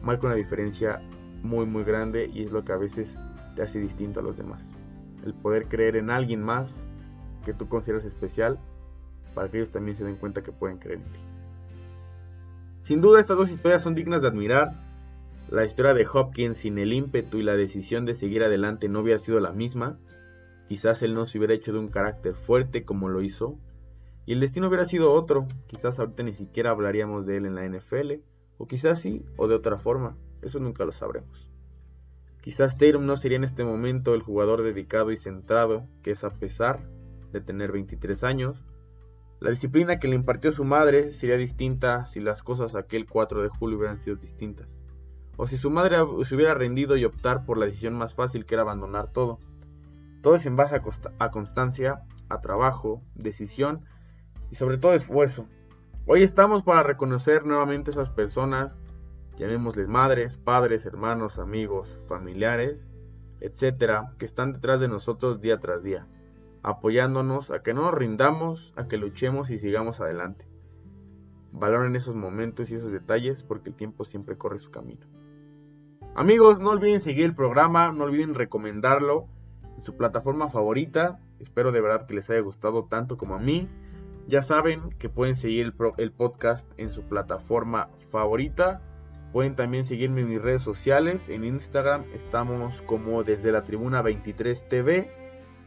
marca 0.02 0.26
una 0.26 0.36
diferencia 0.36 1.00
muy 1.42 1.64
muy 1.64 1.84
grande 1.84 2.30
y 2.30 2.42
es 2.42 2.52
lo 2.52 2.62
que 2.62 2.72
a 2.72 2.76
veces 2.76 3.18
te 3.54 3.62
hace 3.62 3.80
distinto 3.80 4.20
a 4.20 4.22
los 4.22 4.36
demás. 4.36 4.70
El 5.24 5.32
poder 5.32 5.66
creer 5.68 5.96
en 5.96 6.10
alguien 6.10 6.42
más 6.42 6.84
que 7.46 7.54
tú 7.54 7.68
consideras 7.68 8.04
especial 8.04 8.58
para 9.32 9.48
que 9.48 9.58
ellos 9.58 9.70
también 9.70 9.96
se 9.96 10.04
den 10.04 10.16
cuenta 10.16 10.42
que 10.42 10.50
pueden 10.50 10.78
creer 10.78 10.98
en 10.98 11.04
ti. 11.12 11.20
Sin 12.82 13.00
duda 13.00 13.20
estas 13.20 13.36
dos 13.36 13.50
historias 13.50 13.82
son 13.82 13.94
dignas 13.94 14.22
de 14.22 14.28
admirar 14.28 14.72
la 15.48 15.64
historia 15.64 15.94
de 15.94 16.06
Hopkins 16.12 16.58
sin 16.58 16.76
el 16.78 16.92
ímpetu 16.92 17.38
y 17.38 17.44
la 17.44 17.54
decisión 17.54 18.04
de 18.04 18.16
seguir 18.16 18.42
adelante 18.42 18.88
no 18.88 19.00
hubiera 19.00 19.20
sido 19.20 19.38
la 19.38 19.52
misma. 19.52 19.96
Quizás 20.68 21.04
él 21.04 21.14
no 21.14 21.28
se 21.28 21.38
hubiera 21.38 21.54
hecho 21.54 21.72
de 21.72 21.78
un 21.78 21.88
carácter 21.88 22.34
fuerte 22.34 22.84
como 22.84 23.08
lo 23.08 23.22
hizo. 23.22 23.56
Y 24.24 24.32
el 24.32 24.40
destino 24.40 24.66
hubiera 24.66 24.84
sido 24.84 25.12
otro. 25.12 25.46
Quizás 25.68 26.00
ahorita 26.00 26.24
ni 26.24 26.32
siquiera 26.32 26.72
hablaríamos 26.72 27.26
de 27.26 27.36
él 27.36 27.46
en 27.46 27.54
la 27.54 27.64
NFL. 27.64 28.14
O 28.58 28.66
quizás 28.66 29.00
sí, 29.00 29.24
o 29.36 29.46
de 29.46 29.54
otra 29.54 29.78
forma. 29.78 30.16
Eso 30.42 30.58
nunca 30.58 30.84
lo 30.84 30.90
sabremos. 30.90 31.48
Quizás 32.40 32.76
Tatum 32.76 33.06
no 33.06 33.14
sería 33.14 33.36
en 33.36 33.44
este 33.44 33.64
momento 33.64 34.14
el 34.14 34.22
jugador 34.22 34.64
dedicado 34.64 35.12
y 35.12 35.16
centrado 35.16 35.86
que 36.02 36.12
es 36.12 36.24
a 36.24 36.30
pesar 36.30 36.80
de 37.32 37.40
tener 37.40 37.72
23 37.72 38.24
años. 38.24 38.64
La 39.40 39.50
disciplina 39.50 39.98
que 39.98 40.08
le 40.08 40.16
impartió 40.16 40.52
su 40.52 40.64
madre 40.64 41.12
sería 41.12 41.36
distinta 41.36 42.06
si 42.06 42.20
las 42.20 42.42
cosas 42.42 42.74
aquel 42.74 43.06
4 43.06 43.42
de 43.42 43.48
julio 43.48 43.78
hubieran 43.78 43.98
sido 43.98 44.16
distintas 44.16 44.80
o 45.36 45.46
si 45.46 45.58
su 45.58 45.70
madre 45.70 45.98
se 46.24 46.34
hubiera 46.34 46.54
rendido 46.54 46.96
y 46.96 47.04
optar 47.04 47.44
por 47.44 47.58
la 47.58 47.66
decisión 47.66 47.94
más 47.94 48.14
fácil 48.14 48.46
que 48.46 48.54
era 48.54 48.62
abandonar 48.62 49.12
todo. 49.12 49.38
Todo 50.22 50.34
es 50.34 50.46
en 50.46 50.56
base 50.56 50.80
a, 51.18 51.30
constancia, 51.30 52.02
a 52.28 52.40
trabajo, 52.40 53.02
decisión 53.14 53.84
y 54.50 54.56
sobre 54.56 54.78
todo 54.78 54.94
esfuerzo. 54.94 55.46
Hoy 56.06 56.22
estamos 56.22 56.62
para 56.62 56.82
reconocer 56.82 57.44
nuevamente 57.44 57.90
a 57.90 57.92
esas 57.92 58.10
personas, 58.10 58.80
llamémosles 59.36 59.88
madres, 59.88 60.36
padres, 60.38 60.86
hermanos, 60.86 61.38
amigos, 61.38 62.00
familiares, 62.08 62.88
etcétera, 63.40 64.14
que 64.18 64.24
están 64.24 64.52
detrás 64.52 64.80
de 64.80 64.88
nosotros 64.88 65.40
día 65.40 65.58
tras 65.58 65.82
día, 65.82 66.06
apoyándonos 66.66 67.52
a 67.52 67.62
que 67.62 67.72
no 67.72 67.82
nos 67.82 67.94
rindamos, 67.94 68.74
a 68.74 68.88
que 68.88 68.96
luchemos 68.96 69.52
y 69.52 69.56
sigamos 69.56 70.00
adelante. 70.00 70.48
Valoren 71.52 71.94
esos 71.94 72.16
momentos 72.16 72.70
y 72.70 72.74
esos 72.74 72.90
detalles 72.90 73.44
porque 73.44 73.70
el 73.70 73.76
tiempo 73.76 74.02
siempre 74.02 74.36
corre 74.36 74.58
su 74.58 74.72
camino. 74.72 75.06
Amigos, 76.16 76.60
no 76.60 76.70
olviden 76.70 76.98
seguir 76.98 77.26
el 77.26 77.36
programa, 77.36 77.92
no 77.92 78.02
olviden 78.02 78.34
recomendarlo 78.34 79.28
en 79.76 79.80
su 79.80 79.96
plataforma 79.96 80.48
favorita. 80.48 81.20
Espero 81.38 81.70
de 81.70 81.80
verdad 81.80 82.04
que 82.04 82.14
les 82.14 82.28
haya 82.30 82.40
gustado 82.40 82.86
tanto 82.86 83.16
como 83.16 83.36
a 83.36 83.38
mí. 83.38 83.68
Ya 84.26 84.42
saben 84.42 84.90
que 84.98 85.08
pueden 85.08 85.36
seguir 85.36 85.72
el, 85.98 86.12
podcast 86.12 86.68
en 86.78 86.90
su 86.90 87.04
plataforma 87.04 87.90
favorita. 88.10 88.82
Pueden 89.32 89.54
también 89.54 89.84
seguirme 89.84 90.22
en 90.22 90.30
mis 90.30 90.42
redes 90.42 90.62
sociales. 90.62 91.28
En 91.28 91.44
Instagram 91.44 92.06
estamos 92.12 92.82
como 92.82 93.22
desde 93.22 93.52
la 93.52 93.62
tribuna 93.62 94.02
23 94.02 94.68
TV 94.68 95.25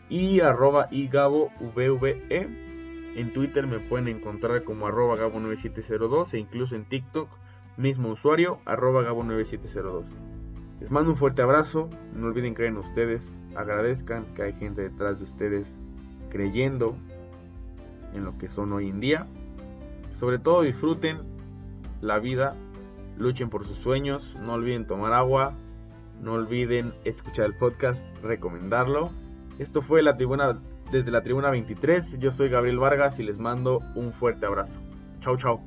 y 0.10 0.41
arroba 0.41 0.88
igabo 0.91 1.52
En 1.78 3.34
Twitter 3.34 3.67
me 3.67 3.80
pueden 3.80 4.08
encontrar 4.08 4.63
como 4.63 4.88
arroba 4.88 5.15
gabo9702 5.15 6.34
e 6.34 6.39
incluso 6.39 6.76
en 6.76 6.86
TikTok 6.86 7.30
mismo 7.78 8.10
usuario 8.10 8.60
arroba 8.65 9.04
gabo9702. 9.04 10.04
Les 10.80 10.91
mando 10.91 11.12
un 11.12 11.17
fuerte 11.17 11.41
abrazo, 11.41 11.89
no 12.13 12.28
olviden 12.28 12.54
creer 12.54 12.72
en 12.72 12.78
ustedes, 12.78 13.45
agradezcan 13.56 14.34
que 14.34 14.43
hay 14.43 14.54
gente 14.54 14.82
detrás 14.82 15.19
de 15.19 15.26
ustedes 15.26 15.78
creyendo 16.30 16.95
en 18.13 18.24
lo 18.24 18.38
que 18.38 18.48
son 18.48 18.72
hoy 18.74 18.89
en 18.89 19.00
día. 19.00 19.28
Sobre 20.13 20.39
todo 20.39 20.62
disfruten 20.62 21.17
la 22.02 22.19
vida, 22.19 22.56
luchen 23.17 23.50
por 23.50 23.65
sus 23.65 23.78
sueños, 23.78 24.36
no 24.41 24.54
olviden 24.54 24.88
tomar 24.88 25.13
agua, 25.13 25.54
no 26.22 26.34
olviden 26.34 26.93
escuchar 27.04 27.45
el 27.45 27.58
podcast, 27.58 28.02
recomendarlo. 28.24 29.12
Esto 29.60 29.82
fue 29.82 30.02
la 30.02 30.15
tribuna 30.15 30.58
desde 30.89 31.12
la 31.12 31.22
tribuna 31.22 31.50
23. 31.50 32.17
Yo 32.19 32.32
soy 32.32 32.50
Gabriel 32.50 32.80
Vargas 32.80 33.19
y 33.19 33.24
les 33.24 33.39
mando 33.39 33.82
un 33.93 34.13
fuerte 34.13 34.45
abrazo. 34.45 34.80
Chau 35.19 35.36
chau. 35.36 35.60